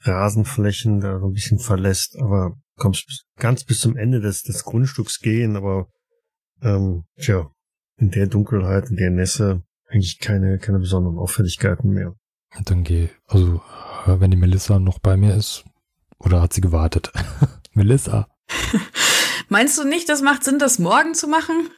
[0.00, 5.18] Rasenflächen da so ein bisschen verlässt, aber kommst ganz bis zum Ende des, des Grundstücks
[5.18, 5.88] gehen, aber
[6.62, 7.50] ähm, tja,
[7.96, 12.14] in der Dunkelheit, in der Nässe eigentlich keine, keine besonderen Auffälligkeiten mehr.
[12.56, 13.60] Und dann gehe, also
[14.06, 15.64] wenn die Melissa noch bei mir ist,
[16.18, 17.12] oder hat sie gewartet?
[17.72, 18.28] Melissa,
[19.48, 21.70] Meinst du nicht, das macht Sinn, das morgen zu machen?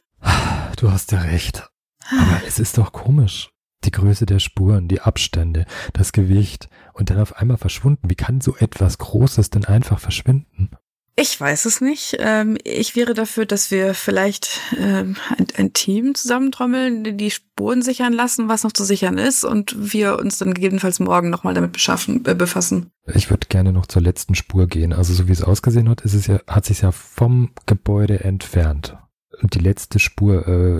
[0.77, 1.69] du hast ja recht.
[2.09, 3.49] Aber es ist doch komisch.
[3.83, 8.09] Die Größe der Spuren, die Abstände, das Gewicht und dann auf einmal verschwunden.
[8.09, 10.71] Wie kann so etwas Großes denn einfach verschwinden?
[11.17, 12.17] Ich weiß es nicht.
[12.19, 17.81] Ähm, ich wäre dafür, dass wir vielleicht ähm, ein, ein Team zusammentrommeln, die die Spuren
[17.81, 21.73] sichern lassen, was noch zu sichern ist, und wir uns dann gegebenenfalls morgen nochmal damit
[21.73, 22.91] beschaffen, äh, befassen.
[23.13, 24.93] Ich würde gerne noch zur letzten Spur gehen.
[24.93, 28.97] Also so wie es ausgesehen hat, ist es ja, hat sich ja vom Gebäude entfernt.
[29.41, 30.79] Und die letzte Spur, äh,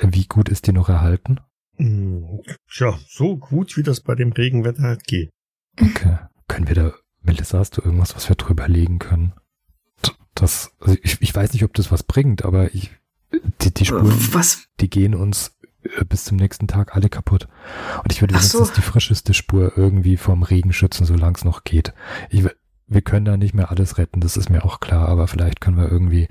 [0.00, 1.38] wie gut ist die noch erhalten?
[1.76, 5.30] Hm, Tja, so gut, wie das bei dem Regenwetter halt geht.
[5.80, 6.18] Okay.
[6.48, 6.92] Können wir da,
[7.22, 9.32] Melissa, hast du irgendwas, was wir drüber legen können?
[10.34, 12.90] Das, also ich, ich weiß nicht, ob das was bringt, aber ich,
[13.60, 14.66] die, die Spuren, Was?
[14.80, 15.52] die gehen uns
[15.82, 17.48] äh, bis zum nächsten Tag alle kaputt.
[18.02, 18.58] Und ich würde Ach so.
[18.58, 21.92] wenigstens die frischeste Spur irgendwie vom Regen schützen, solange es noch geht.
[22.30, 22.44] Ich,
[22.86, 25.76] wir können da nicht mehr alles retten, das ist mir auch klar, aber vielleicht können
[25.76, 26.28] wir irgendwie,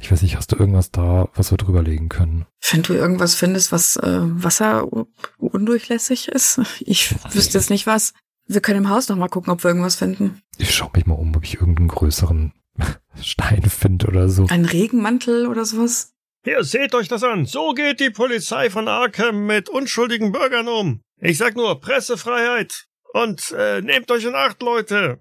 [0.00, 2.46] ich weiß nicht, hast du irgendwas da, was wir drüber legen können?
[2.70, 4.86] Wenn du irgendwas findest, was äh, Wasser
[5.38, 8.14] undurchlässig ist, ich wüsste jetzt nicht was.
[8.46, 10.42] Wir können im Haus nochmal gucken, ob wir irgendwas finden.
[10.58, 12.52] Ich schaue mich mal um, ob ich irgendeinen größeren
[13.20, 14.46] Stein finde oder so.
[14.48, 16.14] Ein Regenmantel oder sowas?
[16.44, 17.46] Hier, seht euch das an.
[17.46, 21.02] So geht die Polizei von Arkham mit unschuldigen Bürgern um.
[21.20, 22.86] Ich sag nur Pressefreiheit.
[23.12, 25.20] Und äh, nehmt euch in Acht, Leute.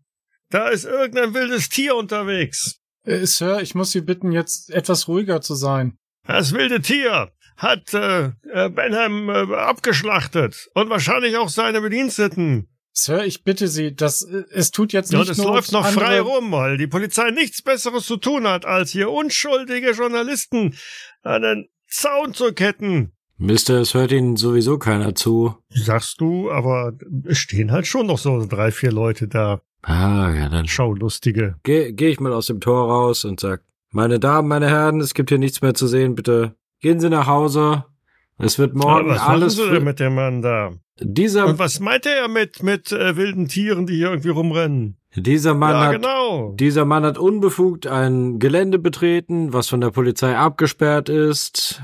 [0.49, 2.80] Da ist irgendein wildes Tier unterwegs.
[3.04, 5.97] Äh, Sir, ich muss Sie bitten, jetzt etwas ruhiger zu sein.
[6.26, 12.68] Das wilde Tier hat äh, äh, Benham äh, abgeschlachtet und wahrscheinlich auch seine Bediensteten.
[12.94, 16.06] Sir, ich bitte Sie, das, es tut jetzt Ja, nicht es nur läuft noch andere-
[16.06, 20.76] frei rum, weil die Polizei nichts Besseres zu tun hat, als hier unschuldige Journalisten
[21.24, 23.14] an den Zaun zu ketten.
[23.38, 25.56] Mister, es hört Ihnen sowieso keiner zu.
[25.70, 26.94] Sagst du, aber
[27.26, 29.62] es stehen halt schon noch so drei, vier Leute da.
[29.82, 31.56] Ah, ja, dann Schaulustige.
[31.64, 35.14] gehe geh ich mal aus dem Tor raus und sag, meine Damen, meine Herren, es
[35.16, 37.86] gibt hier nichts mehr zu sehen, bitte gehen Sie nach Hause.
[38.38, 40.72] Es wird morgen was alles denn mit dem Mann da?
[41.02, 44.97] Dieser Und was meinte er mit, mit äh, wilden Tieren, die hier irgendwie rumrennen?
[45.16, 46.54] dieser Mann ja, hat genau.
[46.54, 51.82] dieser Mann hat unbefugt ein Gelände betreten, was von der Polizei abgesperrt ist.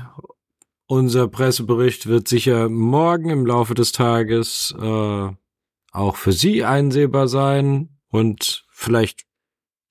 [0.86, 5.28] Unser Pressebericht wird sicher morgen im Laufe des Tages äh,
[5.92, 9.26] auch für Sie einsehbar sein und vielleicht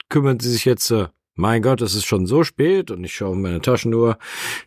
[0.09, 3.29] kümmern Sie sich jetzt äh, mein Gott, es ist schon so spät und ich schaue
[3.29, 4.17] auf meine Taschenuhr.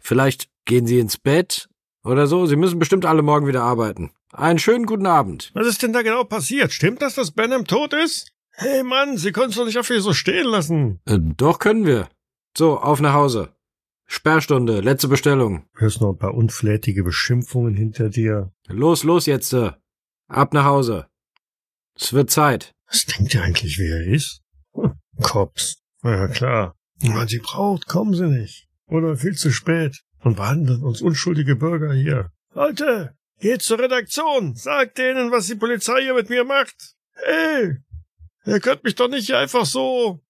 [0.00, 1.68] Vielleicht gehen Sie ins Bett
[2.04, 2.46] oder so.
[2.46, 4.12] Sie müssen bestimmt alle morgen wieder arbeiten.
[4.32, 5.50] Einen schönen guten Abend.
[5.54, 6.72] Was ist denn da genau passiert?
[6.72, 8.30] Stimmt das, dass Benham tot ist?
[8.52, 11.00] Hey Mann, Sie können es doch nicht auf hier so stehen lassen.
[11.06, 12.08] Äh, doch können wir.
[12.56, 13.54] So, auf nach Hause.
[14.06, 15.64] Sperrstunde, letzte Bestellung.
[15.74, 18.52] Hörst noch ein paar unflätige Beschimpfungen hinter dir.
[18.66, 19.52] Los, los jetzt.
[19.52, 19.72] äh.
[20.28, 21.06] Ab nach Hause.
[21.94, 22.72] Es wird Zeit.
[22.88, 24.42] Was denkt ihr eigentlich, wer er ist?
[24.74, 25.82] Hm, Cops.
[26.02, 26.76] Na ja, klar.
[27.00, 28.68] Wenn man sie braucht, kommen sie nicht.
[28.86, 30.02] Oder viel zu spät.
[30.22, 32.30] Und behandeln uns unschuldige Bürger hier.
[32.52, 34.54] Leute, geht zur Redaktion.
[34.54, 36.94] Sagt denen, was die Polizei hier mit mir macht.
[37.14, 37.76] Hey,
[38.46, 40.20] ihr könnt mich doch nicht hier einfach so.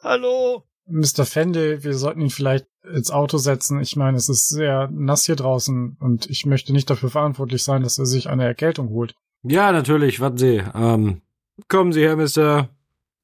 [0.00, 0.64] Hallo?
[0.86, 1.26] Mr.
[1.26, 3.80] Fende, wir sollten ihn vielleicht ins Auto setzen.
[3.80, 7.82] Ich meine, es ist sehr nass hier draußen und ich möchte nicht dafür verantwortlich sein,
[7.82, 9.14] dass er sich eine Erkältung holt.
[9.42, 10.62] Ja, natürlich, warten Sie.
[10.74, 11.20] Ähm,
[11.68, 12.70] kommen Sie her, Mister.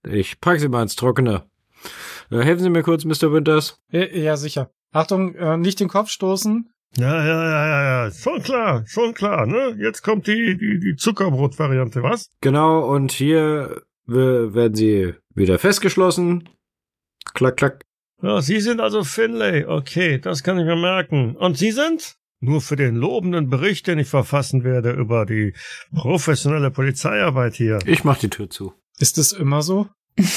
[0.06, 1.44] Ich pack Sie mal ins Trockene.
[2.30, 3.32] Äh, helfen Sie mir kurz, Mr.
[3.32, 3.80] Winters.
[3.90, 4.70] Ja, ja sicher.
[4.92, 6.70] Achtung, äh, nicht den Kopf stoßen.
[6.96, 8.10] Ja, ja, ja, ja, ja.
[8.12, 9.76] Schon klar, schon klar, ne?
[9.80, 12.30] Jetzt kommt die, die, die Zuckerbrot-Variante, was?
[12.40, 16.48] Genau, und hier werden Sie wieder festgeschlossen.
[17.34, 17.84] Klack, klack.
[18.22, 19.64] Ja, Sie sind also Finlay.
[19.64, 21.36] Okay, das kann ich mir merken.
[21.36, 22.16] Und Sie sind?
[22.40, 25.54] Nur für den lobenden Bericht, den ich verfassen werde über die
[25.94, 27.78] professionelle Polizeiarbeit hier.
[27.86, 28.74] Ich mach die Tür zu.
[28.98, 29.88] Ist es immer so?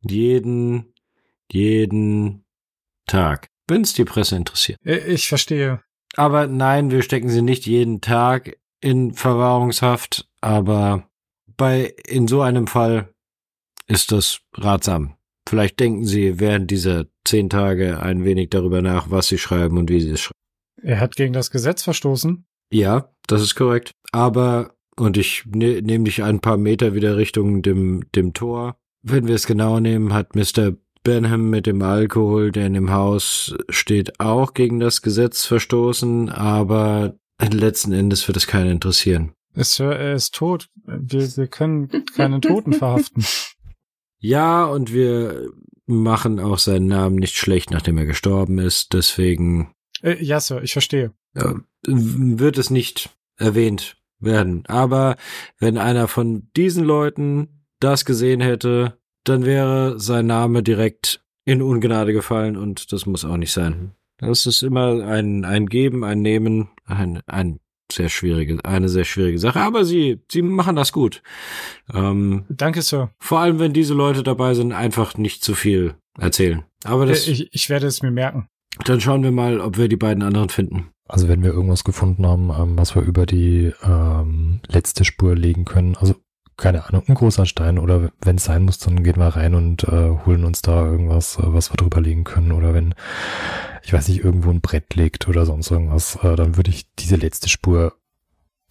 [0.00, 0.92] Jeden,
[1.50, 2.44] jeden
[3.06, 3.48] Tag.
[3.66, 4.78] Wenn's die Presse interessiert.
[4.84, 5.80] Äh, Ich verstehe.
[6.16, 11.08] Aber nein, wir stecken sie nicht jeden Tag in Verwahrungshaft, aber
[11.56, 13.08] bei, in so einem Fall
[13.86, 15.14] ist das ratsam.
[15.48, 19.88] Vielleicht denken Sie während dieser zehn Tage ein wenig darüber nach, was Sie schreiben und
[19.90, 20.40] wie Sie es schreiben.
[20.82, 22.44] Er hat gegen das Gesetz verstoßen.
[22.72, 23.92] Ja, das ist korrekt.
[24.12, 28.76] Aber, und ich ne, nehme dich ein paar Meter wieder Richtung dem, dem Tor.
[29.02, 30.72] Wenn wir es genau nehmen, hat Mr.
[31.06, 37.14] Benham mit dem Alkohol, der in dem Haus steht, auch gegen das Gesetz verstoßen, aber
[37.40, 39.32] letzten Endes wird es keinen interessieren.
[39.54, 40.68] Sir, er ist tot.
[40.84, 43.24] Wir, wir können keinen Toten verhaften.
[44.18, 45.48] Ja, und wir
[45.86, 48.92] machen auch seinen Namen nicht schlecht, nachdem er gestorben ist.
[48.92, 51.12] Deswegen Äh, ja, Sir, ich verstehe.
[51.34, 51.54] äh,
[51.86, 54.64] wird es nicht erwähnt werden.
[54.66, 55.16] Aber
[55.58, 58.98] wenn einer von diesen Leuten das gesehen hätte,
[59.28, 63.92] dann wäre sein Name direkt in Ungnade gefallen und das muss auch nicht sein.
[64.18, 67.60] Das ist immer ein, ein Geben, ein Nehmen, ein, ein
[67.92, 69.60] sehr schwierige, eine sehr schwierige Sache.
[69.60, 71.22] Aber sie, sie machen das gut.
[71.92, 73.10] Ähm, Danke, Sir.
[73.18, 76.64] vor allem, wenn diese Leute dabei sind, einfach nicht zu viel erzählen.
[76.84, 78.48] Aber das, ich, ich werde es mir merken.
[78.84, 80.88] dann schauen wir mal, ob wir die beiden anderen finden.
[81.08, 85.64] Also wenn wir irgendwas gefunden haben, ähm, was wir über die ähm, letzte Spur legen
[85.64, 86.16] können, also
[86.56, 89.84] keine Ahnung, ein großer Stein oder wenn es sein muss, dann gehen wir rein und
[89.84, 92.94] äh, holen uns da irgendwas, äh, was wir drüber legen können oder wenn,
[93.82, 97.16] ich weiß nicht, irgendwo ein Brett liegt oder sonst irgendwas, äh, dann würde ich diese
[97.16, 97.94] letzte Spur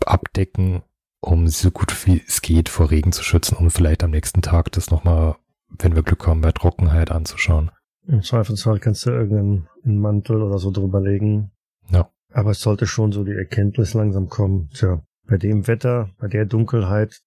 [0.03, 0.81] abdecken,
[1.21, 4.41] um sie so gut wie es geht vor Regen zu schützen und vielleicht am nächsten
[4.41, 5.35] Tag das nochmal,
[5.69, 7.71] wenn wir Glück haben, bei Trockenheit anzuschauen.
[8.07, 11.51] Im Zweifelsfall kannst du irgendeinen einen Mantel oder so drüber legen.
[11.89, 12.09] Ja.
[12.31, 14.69] Aber es sollte schon so die Erkenntnis langsam kommen.
[14.73, 17.21] Tja, bei dem Wetter, bei der Dunkelheit,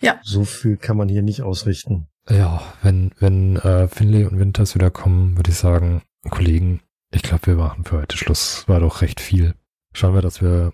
[0.00, 0.20] Ja.
[0.22, 2.06] so viel kann man hier nicht ausrichten.
[2.28, 6.80] Ja, wenn, wenn äh, Finlay und Winters wieder kommen, würde ich sagen, Kollegen,
[7.12, 8.64] ich glaube, wir machen für heute Schluss.
[8.68, 9.54] War doch recht viel.
[9.92, 10.72] Schauen wir, dass wir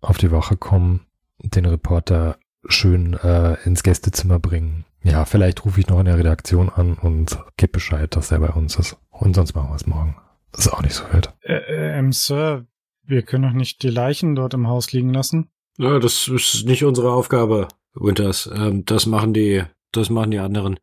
[0.00, 1.06] auf die Wache kommen,
[1.38, 4.84] den Reporter schön äh, ins Gästezimmer bringen.
[5.02, 8.50] Ja, vielleicht rufe ich noch in der Redaktion an und gebe Bescheid, dass er bei
[8.50, 8.96] uns ist.
[9.10, 10.16] Und sonst machen wir es morgen.
[10.56, 11.32] ist auch nicht so wild.
[11.42, 12.66] Äh, äh, ähm, Sir,
[13.04, 15.50] wir können doch nicht die Leichen dort im Haus liegen lassen.
[15.78, 18.48] Ja, das ist nicht unsere Aufgabe, Winters.
[18.52, 19.62] Ähm, das machen die,
[19.92, 20.78] das machen die anderen,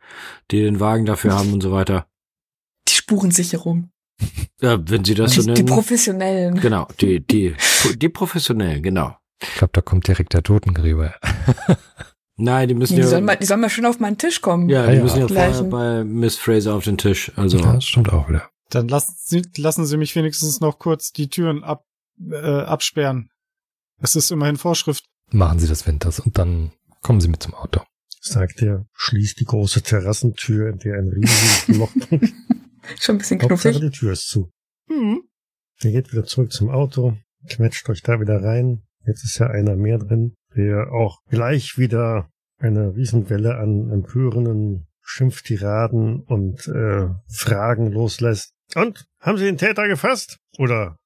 [0.52, 2.08] die den Wagen dafür haben und so weiter.
[2.88, 3.90] Die Spurensicherung.
[4.62, 5.66] Ja, wenn sie das so Die, die nennen.
[5.68, 6.60] Professionellen.
[6.60, 7.56] Genau, die, die,
[7.98, 9.16] die professionellen, genau.
[9.42, 11.14] Ich glaube, da kommt direkt der Totengräber.
[12.40, 14.70] Nein, die müssen Die ja, sollen, mal, die sollen mal schön auf meinen Tisch kommen.
[14.70, 17.32] ja, die Ja, müssen ja vorher bei Miss Fraser auf den Tisch.
[17.36, 18.50] Also, Ja, das stimmt auch wieder.
[18.70, 21.86] Dann lassen Sie, lassen Sie mich wenigstens noch kurz die Türen ab,
[22.30, 23.30] äh, absperren.
[24.00, 25.06] Es ist immerhin Vorschrift.
[25.32, 26.72] Machen Sie das Winters und dann
[27.08, 27.84] kommen Sie mit zum Auto.
[28.20, 31.92] Sagt er, schließt die große Terrassentür, in der ein riesiges Loch
[33.00, 33.92] Schon ein bisschen Hauptsache knuffig.
[33.92, 34.52] die Tür ist zu.
[34.90, 37.16] Ihr geht wieder zurück zum Auto,
[37.48, 38.84] quetscht euch da wieder rein.
[39.06, 42.30] Jetzt ist ja einer mehr drin, der auch gleich wieder
[42.60, 48.52] eine Riesenwelle an empörenden Schimpftiraden und äh, Fragen loslässt.
[48.76, 49.06] Und?
[49.22, 50.40] Haben Sie den Täter gefasst?
[50.58, 50.98] Oder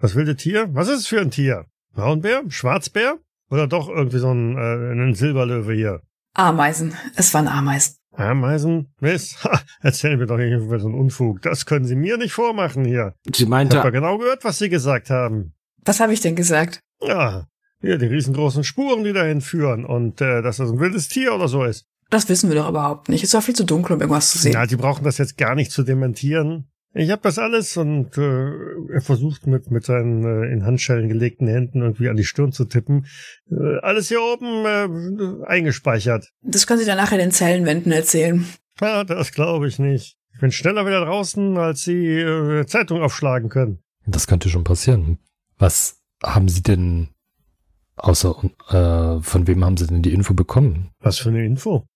[0.00, 0.72] das wilde Tier?
[0.72, 1.66] Was ist es für ein Tier?
[1.94, 2.44] Braunbär?
[2.46, 3.18] Schwarzbär?
[3.50, 6.02] Oder doch irgendwie so ein, äh, ein Silberlöwe hier?
[6.34, 6.94] Ameisen.
[7.16, 7.96] Es waren Ameisen.
[8.12, 8.92] Ameisen?
[9.00, 9.42] Miss?
[9.44, 11.42] Ha, erzählen wir doch nicht über so einen Unfug.
[11.42, 13.14] Das können Sie mir nicht vormachen hier.
[13.34, 15.54] sie Ich meinte, habe ja genau gehört, was Sie gesagt haben.
[15.84, 16.80] Was habe ich denn gesagt?
[17.00, 17.46] Ja,
[17.80, 21.48] hier die riesengroßen Spuren, die dahin führen und äh, dass das ein wildes Tier oder
[21.48, 21.86] so ist.
[22.10, 23.22] Das wissen wir doch überhaupt nicht.
[23.22, 24.52] Es war viel zu dunkel, um irgendwas zu sehen.
[24.54, 26.70] Na, die brauchen das jetzt gar nicht zu dementieren.
[26.98, 31.46] Ich habe das alles und äh, er versucht mit mit seinen äh, in Handschellen gelegten
[31.46, 33.06] Händen irgendwie an die Stirn zu tippen.
[33.48, 36.32] Äh, alles hier oben äh, eingespeichert.
[36.42, 38.44] Das können Sie dann nachher den Zellenwänden erzählen.
[38.80, 40.16] Ah, das glaube ich nicht.
[40.34, 43.78] Ich bin schneller wieder draußen, als Sie äh, Zeitung aufschlagen können.
[44.04, 45.18] Das könnte schon passieren.
[45.56, 47.10] Was haben Sie denn
[47.94, 50.90] außer äh, von wem haben Sie denn die Info bekommen?
[50.98, 51.86] Was für eine Info?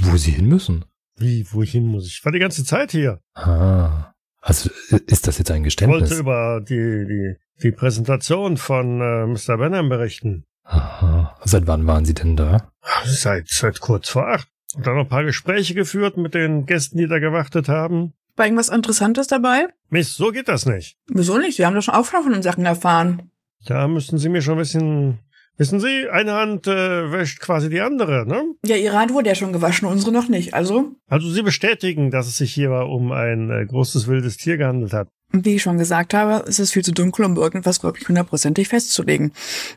[0.00, 0.84] Wo Sie hin müssen?
[1.16, 2.08] Wie, wo ich hin muss?
[2.08, 3.20] Ich war die ganze Zeit hier.
[3.34, 4.14] Ah.
[4.40, 4.70] Also
[5.06, 6.10] ist das jetzt ein Ich Geständnis?
[6.10, 6.74] wollte über die,
[7.06, 9.56] die, die Präsentation von äh, Mr.
[9.58, 10.44] Benham berichten.
[10.64, 11.36] Aha.
[11.44, 12.70] Seit wann waren Sie denn da?
[13.04, 14.48] Seit, seit kurz vor acht.
[14.74, 18.12] Und dann noch ein paar Gespräche geführt mit den Gästen, die da gewartet haben.
[18.36, 19.68] War irgendwas Interessantes dabei?
[19.88, 20.96] Mist, so geht das nicht.
[21.08, 21.56] Wieso nicht?
[21.56, 23.30] Sie haben doch schon auch von den Sachen erfahren.
[23.66, 25.18] Da müssten Sie mir schon ein bisschen...
[25.58, 28.44] Wissen Sie, eine Hand äh, wäscht quasi die andere, ne?
[28.64, 30.54] Ja, Ihre Hand wurde ja schon gewaschen, unsere noch nicht.
[30.54, 34.92] Also, Also Sie bestätigen, dass es sich hierbei um ein äh, großes wildes Tier gehandelt
[34.92, 35.08] hat.
[35.32, 39.32] wie ich schon gesagt habe, es ist viel zu dunkel, um irgendwas wirklich hundertprozentig festzulegen.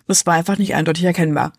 [0.08, 1.52] Es war einfach nicht eindeutig erkennbar.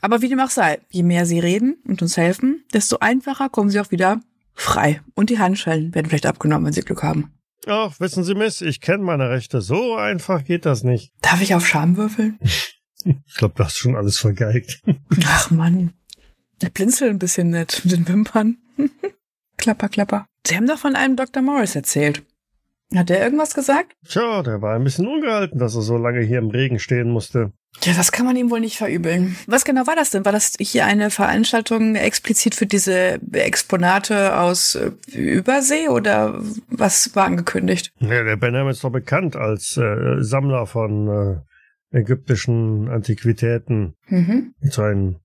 [0.00, 3.70] Aber wie dem auch sei, je mehr Sie reden und uns helfen, desto einfacher kommen
[3.70, 4.20] Sie auch wieder
[4.54, 5.00] frei.
[5.14, 7.30] Und die Handschellen werden vielleicht abgenommen, wenn Sie Glück haben.
[7.66, 9.60] Ach, wissen Sie, Miss, ich kenne meine Rechte.
[9.60, 11.12] So einfach geht das nicht.
[11.22, 12.38] Darf ich auf Scham würfeln?
[13.04, 14.82] Ich glaube, du hast schon alles vergeigt.
[15.26, 15.92] Ach Mann.
[16.62, 18.56] Ich blinzel ein bisschen nett mit den Wimpern.
[19.56, 20.26] klapper, klapper.
[20.46, 21.42] Sie haben doch von einem Dr.
[21.42, 22.22] Morris erzählt.
[22.94, 23.96] Hat der irgendwas gesagt?
[24.08, 27.52] Tja, der war ein bisschen ungehalten, dass er so lange hier im Regen stehen musste.
[27.82, 29.36] Ja, das kann man ihm wohl nicht verübeln.
[29.46, 30.24] Was genau war das denn?
[30.24, 37.24] War das hier eine Veranstaltung explizit für diese Exponate aus äh, Übersee oder was war
[37.26, 37.90] angekündigt?
[37.98, 41.53] Ja, der Benham ist doch bekannt als äh, Sammler von äh,
[41.94, 43.94] ägyptischen Antiquitäten.
[44.08, 44.54] Mhm.
[44.60, 45.16] So ein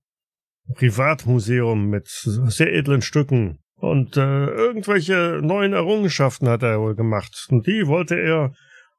[0.74, 3.58] Privatmuseum mit sehr edlen Stücken.
[3.74, 7.46] Und äh, irgendwelche neuen Errungenschaften hat er wohl gemacht.
[7.50, 8.52] Und die wollte er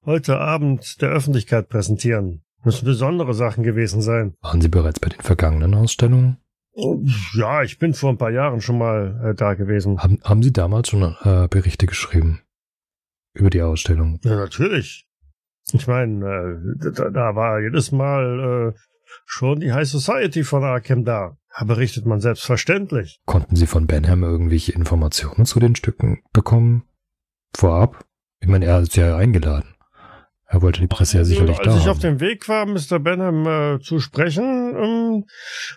[0.06, 2.44] heute Abend der Öffentlichkeit präsentieren.
[2.64, 4.34] Müssen besondere Sachen gewesen sein.
[4.42, 6.38] Waren Sie bereits bei den vergangenen Ausstellungen?
[7.34, 10.02] Ja, ich bin vor ein paar Jahren schon mal äh, da gewesen.
[10.02, 12.42] Haben, haben Sie damals schon äh, Berichte geschrieben
[13.34, 14.20] über die Ausstellung?
[14.24, 15.06] Ja, natürlich.
[15.74, 18.80] Ich meine, äh, da, da war jedes Mal äh,
[19.26, 21.38] schon die High Society von Arkham da.
[21.58, 23.20] Da berichtet man selbstverständlich.
[23.26, 26.84] Konnten Sie von Benham irgendwelche Informationen zu den Stücken bekommen?
[27.56, 28.06] Vorab?
[28.40, 29.76] Ich meine, er ist ja eingeladen.
[30.52, 31.92] Er wollte die Presse ja sicherlich Als da ich haben.
[31.92, 33.00] auf dem Weg war, Mr.
[33.00, 35.26] Benham äh, zu sprechen, ähm,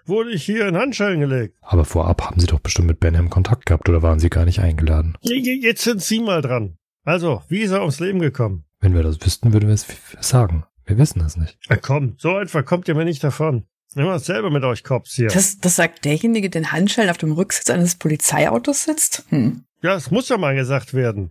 [0.05, 1.57] wurde ich hier in Handschellen gelegt.
[1.61, 4.59] Aber vorab haben Sie doch bestimmt mit Benham Kontakt gehabt oder waren Sie gar nicht
[4.59, 5.17] eingeladen?
[5.21, 6.77] Jetzt sind Sie mal dran.
[7.05, 8.65] Also, wie ist er ums Leben gekommen?
[8.85, 9.87] Wenn wir das wüssten, würden wir es
[10.21, 10.67] sagen.
[10.85, 11.59] Wir wissen es nicht.
[11.71, 13.65] Na komm, so einfach kommt ihr mir nicht davon.
[13.97, 15.29] Immer selber mit euch Cops hier.
[15.29, 19.25] Das, das sagt derjenige, der in Handschellen auf dem Rücksitz eines Polizeiautos sitzt?
[19.31, 19.65] Hm.
[19.81, 21.31] ja, es muss ja mal gesagt werden.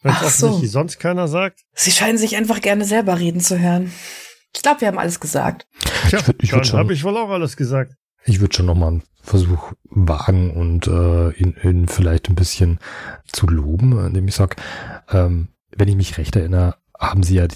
[0.00, 0.46] Wenn es Ach so.
[0.46, 1.60] offensichtlich sonst keiner sagt.
[1.74, 3.92] Sie scheinen sich einfach gerne selber reden zu hören.
[4.54, 5.66] Ich glaube, wir haben alles gesagt.
[6.08, 7.92] Tja, Ich würd- ich dann habe ich wohl auch alles gesagt.
[8.24, 12.78] Ich würde schon nochmal einen Versuch wagen und äh, ihn, ihn vielleicht ein bisschen
[13.30, 14.56] zu loben, indem ich sage,
[15.10, 17.46] ähm, wenn ich mich recht erinnere, haben Sie ja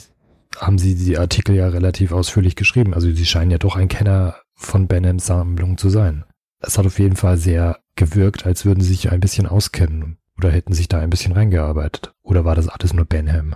[0.57, 2.95] haben Sie die Artikel ja relativ ausführlich geschrieben.
[2.95, 6.25] Also Sie scheinen ja doch ein Kenner von Benhams Sammlung zu sein.
[6.61, 10.51] Es hat auf jeden Fall sehr gewirkt, als würden Sie sich ein bisschen auskennen oder
[10.51, 12.13] hätten sich da ein bisschen reingearbeitet.
[12.23, 13.55] Oder war das alles nur Benham,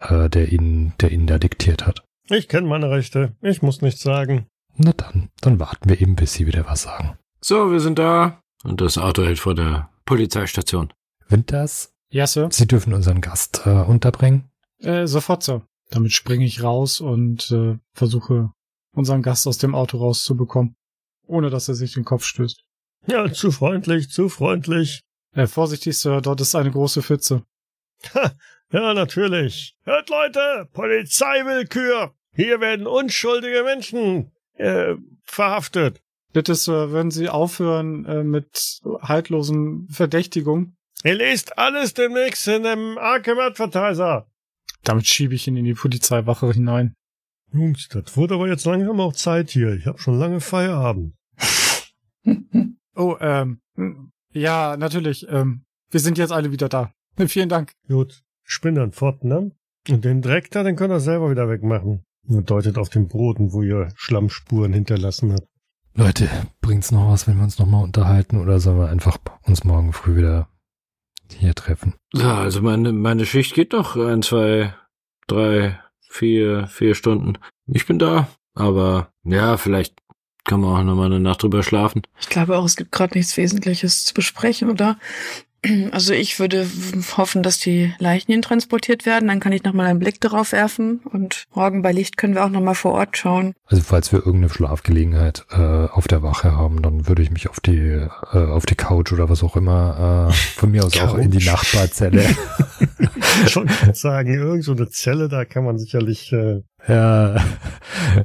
[0.00, 2.04] äh, der Ihnen, der Ihnen da diktiert hat?
[2.28, 3.34] Ich kenne meine Rechte.
[3.42, 4.46] Ich muss nichts sagen.
[4.76, 7.18] Na dann, dann warten wir eben, bis Sie wieder was sagen.
[7.40, 8.40] So, wir sind da.
[8.64, 10.92] Und das Auto hält vor der Polizeistation.
[11.28, 12.48] Winters, Ja, Sir.
[12.52, 14.44] Sie dürfen unseren Gast äh, unterbringen.
[14.78, 15.66] Äh, sofort, Sir.
[15.90, 18.50] Damit springe ich raus und äh, versuche,
[18.92, 20.76] unseren Gast aus dem Auto rauszubekommen,
[21.26, 22.64] ohne dass er sich den Kopf stößt.
[23.06, 25.02] Ja, zu freundlich, zu freundlich.
[25.34, 27.44] Äh, vorsichtig, Sir, dort ist eine große Pfütze.
[28.14, 28.32] Ha,
[28.72, 29.76] ja, natürlich.
[29.84, 32.14] Hört, Leute, Polizeiwillkür.
[32.34, 34.94] Hier werden unschuldige Menschen äh,
[35.24, 36.00] verhaftet.
[36.32, 40.76] Bitte, Sir, würden Sie aufhören äh, mit haltlosen Verdächtigungen?
[41.04, 44.26] Ihr lest alles demnächst in dem Arkham Advertiser.
[44.84, 46.94] Damit schiebe ich ihn in die Polizeiwache hinein.
[47.52, 49.72] Jungs, das wurde aber jetzt langsam auch Zeit hier.
[49.74, 51.14] Ich habe schon lange Feierabend.
[52.96, 55.26] Oh, ähm, hm, ja, natürlich.
[55.28, 56.92] Ähm, wir sind jetzt alle wieder da.
[57.26, 57.72] Vielen Dank.
[57.88, 59.50] Gut, ich bin dann fort, ne?
[59.88, 62.04] Und den Dreck da, den könnt ihr selber wieder wegmachen.
[62.26, 65.48] Nur deutet auf den Boden, wo ihr Schlammspuren hinterlassen habt.
[65.94, 66.28] Leute,
[66.60, 70.16] bringt's noch was, wenn wir uns nochmal unterhalten oder sollen wir einfach uns morgen früh
[70.16, 70.48] wieder
[71.32, 71.94] hier treffen?
[72.12, 74.74] Ja, also meine, meine Schicht geht noch ein, zwei,
[75.26, 77.38] drei, vier, vier Stunden.
[77.66, 79.96] Ich bin da, aber ja, vielleicht
[80.44, 82.02] kann man auch nochmal eine Nacht drüber schlafen.
[82.20, 84.98] Ich glaube auch, es gibt gerade nichts Wesentliches zu besprechen, oder?
[85.92, 86.66] Also ich würde
[87.16, 89.28] hoffen, dass die Leichen hin transportiert werden.
[89.28, 91.00] Dann kann ich nochmal einen Blick darauf werfen.
[91.04, 93.54] Und morgen bei Licht können wir auch nochmal vor Ort schauen.
[93.66, 97.60] Also falls wir irgendeine Schlafgelegenheit äh, auf der Wache haben, dann würde ich mich auf
[97.60, 101.30] die äh, auf die Couch oder was auch immer, äh, von mir aus auch in
[101.30, 101.44] die?
[101.44, 102.24] Nachbarzelle.
[103.44, 107.36] Ich schon sagen, irgend so eine Zelle, da kann man sicherlich äh, ja,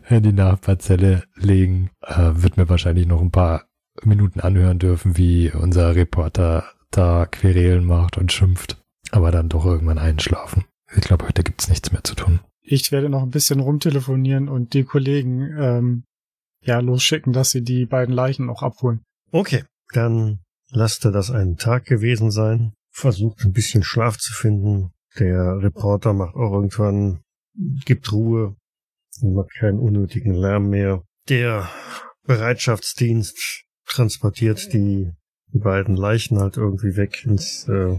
[0.09, 1.89] in die Nachbarzelle legen.
[2.01, 3.65] Äh, wird mir wahrscheinlich noch ein paar
[4.03, 8.81] Minuten anhören dürfen, wie unser Reporter da Querelen macht und schimpft.
[9.11, 10.65] Aber dann doch irgendwann einschlafen.
[10.95, 12.39] Ich glaube, heute gibt's nichts mehr zu tun.
[12.61, 16.03] Ich werde noch ein bisschen rumtelefonieren und die Kollegen ähm,
[16.61, 19.01] ja losschicken, dass sie die beiden Leichen noch abholen.
[19.31, 19.63] Okay,
[19.93, 20.39] dann
[20.69, 22.73] lasst ihr das einen Tag gewesen sein.
[22.91, 24.91] Versucht ein bisschen Schlaf zu finden.
[25.17, 27.21] Der Reporter macht auch irgendwann,
[27.85, 28.55] gibt Ruhe,
[29.21, 31.03] macht keinen unnötigen Lärm mehr.
[31.27, 31.69] Der
[32.23, 35.11] Bereitschaftsdienst transportiert die,
[35.53, 37.97] die beiden Leichen halt irgendwie weg ins äh,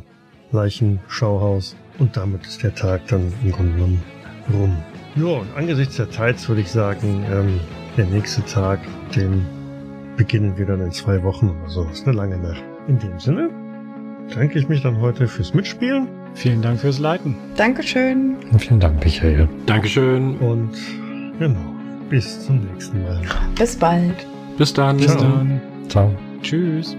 [0.53, 1.77] Leichenschauhaus.
[1.99, 4.03] Und damit ist der Tag dann im Grunde genommen
[4.53, 4.77] rum.
[5.17, 7.61] Ja, und angesichts der Zeit würde ich sagen, ähm,
[7.97, 8.81] der nächste Tag,
[9.15, 9.45] den
[10.17, 11.85] beginnen wir dann in zwei Wochen oder so.
[11.85, 12.63] Ist eine lange Nacht.
[12.89, 13.51] In dem Sinne
[14.35, 17.35] danke ich mich dann heute fürs Mitspielen Vielen Dank fürs Leiten.
[17.57, 18.37] Dankeschön.
[18.59, 19.49] Vielen Dank, Michael.
[19.67, 20.37] Dankeschön.
[20.39, 20.71] Und
[21.39, 21.75] genau,
[22.09, 23.21] bis zum nächsten Mal.
[23.57, 24.27] Bis bald.
[24.57, 24.97] Bis dann.
[24.97, 25.21] Bis Ciao.
[25.21, 25.61] dann.
[25.89, 26.30] Ciao.
[26.43, 26.97] Tschüss.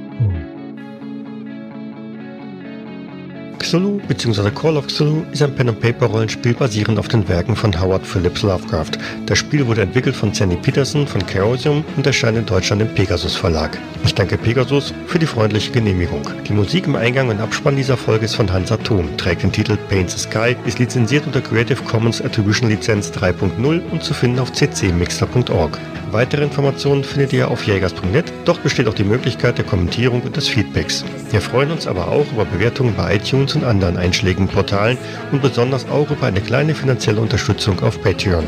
[3.72, 4.50] Cthulhu bzw.
[4.52, 8.92] Call of Cthulhu ist ein Pen-and-Paper-Rollenspiel basierend auf den Werken von Howard Phillips Lovecraft.
[9.28, 13.36] Das Spiel wurde entwickelt von Sandy Peterson von Chaosium und erscheint in Deutschland im Pegasus
[13.36, 13.78] Verlag.
[14.04, 16.24] Ich danke Pegasus für die freundliche Genehmigung.
[16.48, 19.78] Die Musik im Eingang und Abspann dieser Folge ist von Hans Atom, trägt den Titel
[19.90, 24.52] Paint the Sky, ist lizenziert unter Creative Commons Attribution Lizenz 3.0 und zu finden auf
[24.52, 25.80] ccmixter.org.
[26.12, 30.50] Weitere Informationen findet ihr auf jägers.net, dort besteht auch die Möglichkeit der Kommentierung und des
[30.50, 31.06] Feedbacks.
[31.30, 34.98] Wir freuen uns aber auch über Bewertungen bei iTunes und anderen einschlägigen Portalen
[35.32, 38.46] und besonders auch über eine kleine finanzielle Unterstützung auf Patreon.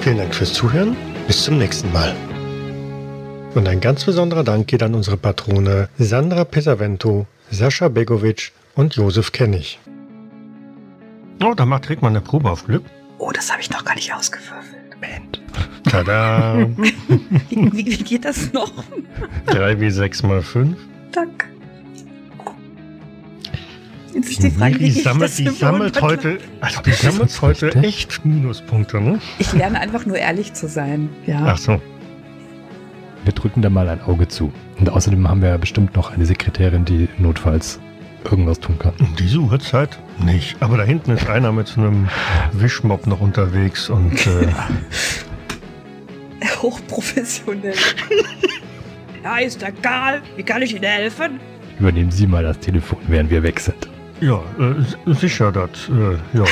[0.00, 0.94] Vielen Dank fürs Zuhören,
[1.26, 2.14] bis zum nächsten Mal.
[3.54, 9.32] Und ein ganz besonderer Dank geht an unsere Patrone Sandra Pesavento, Sascha Begovic und Josef
[9.32, 9.78] Kennig.
[11.42, 12.84] Oh, da macht Rickmann eine Probe auf Glück.
[13.16, 15.39] Oh, das habe ich noch gar nicht ausgewürfelt.
[15.90, 16.68] Tada!
[17.48, 18.72] Wie, wie, wie geht das noch?
[19.46, 20.76] 3 wie 6 mal 5.
[21.10, 21.48] Dank.
[24.14, 28.24] Jetzt ist die Frage, wie sammelt, das die sammelt heute, also die sammelt heute echt
[28.24, 29.20] Minuspunkte, ne?
[29.38, 31.08] Ich lerne einfach nur ehrlich zu sein.
[31.26, 31.44] Ja.
[31.46, 31.80] Ach so.
[33.24, 34.52] Wir drücken da mal ein Auge zu.
[34.78, 37.80] Und außerdem haben wir ja bestimmt noch eine Sekretärin, die notfalls
[38.24, 38.92] irgendwas tun kann.
[39.00, 40.56] Um diese Uhrzeit nicht.
[40.60, 42.08] Aber da hinten ist einer mit so einem
[42.52, 44.48] Wischmopp noch unterwegs und äh,
[46.62, 47.74] Hochprofessionell.
[49.24, 50.22] ja, ist der Karl.
[50.36, 51.40] Wie kann ich Ihnen helfen?
[51.78, 53.88] Übernehmen Sie mal das Telefon, während wir weg sind.
[54.20, 56.44] ja, äh, sicher das, äh, ja.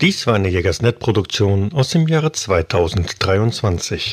[0.00, 4.06] Dies war eine Jägersnet-Produktion aus dem Jahre 2023.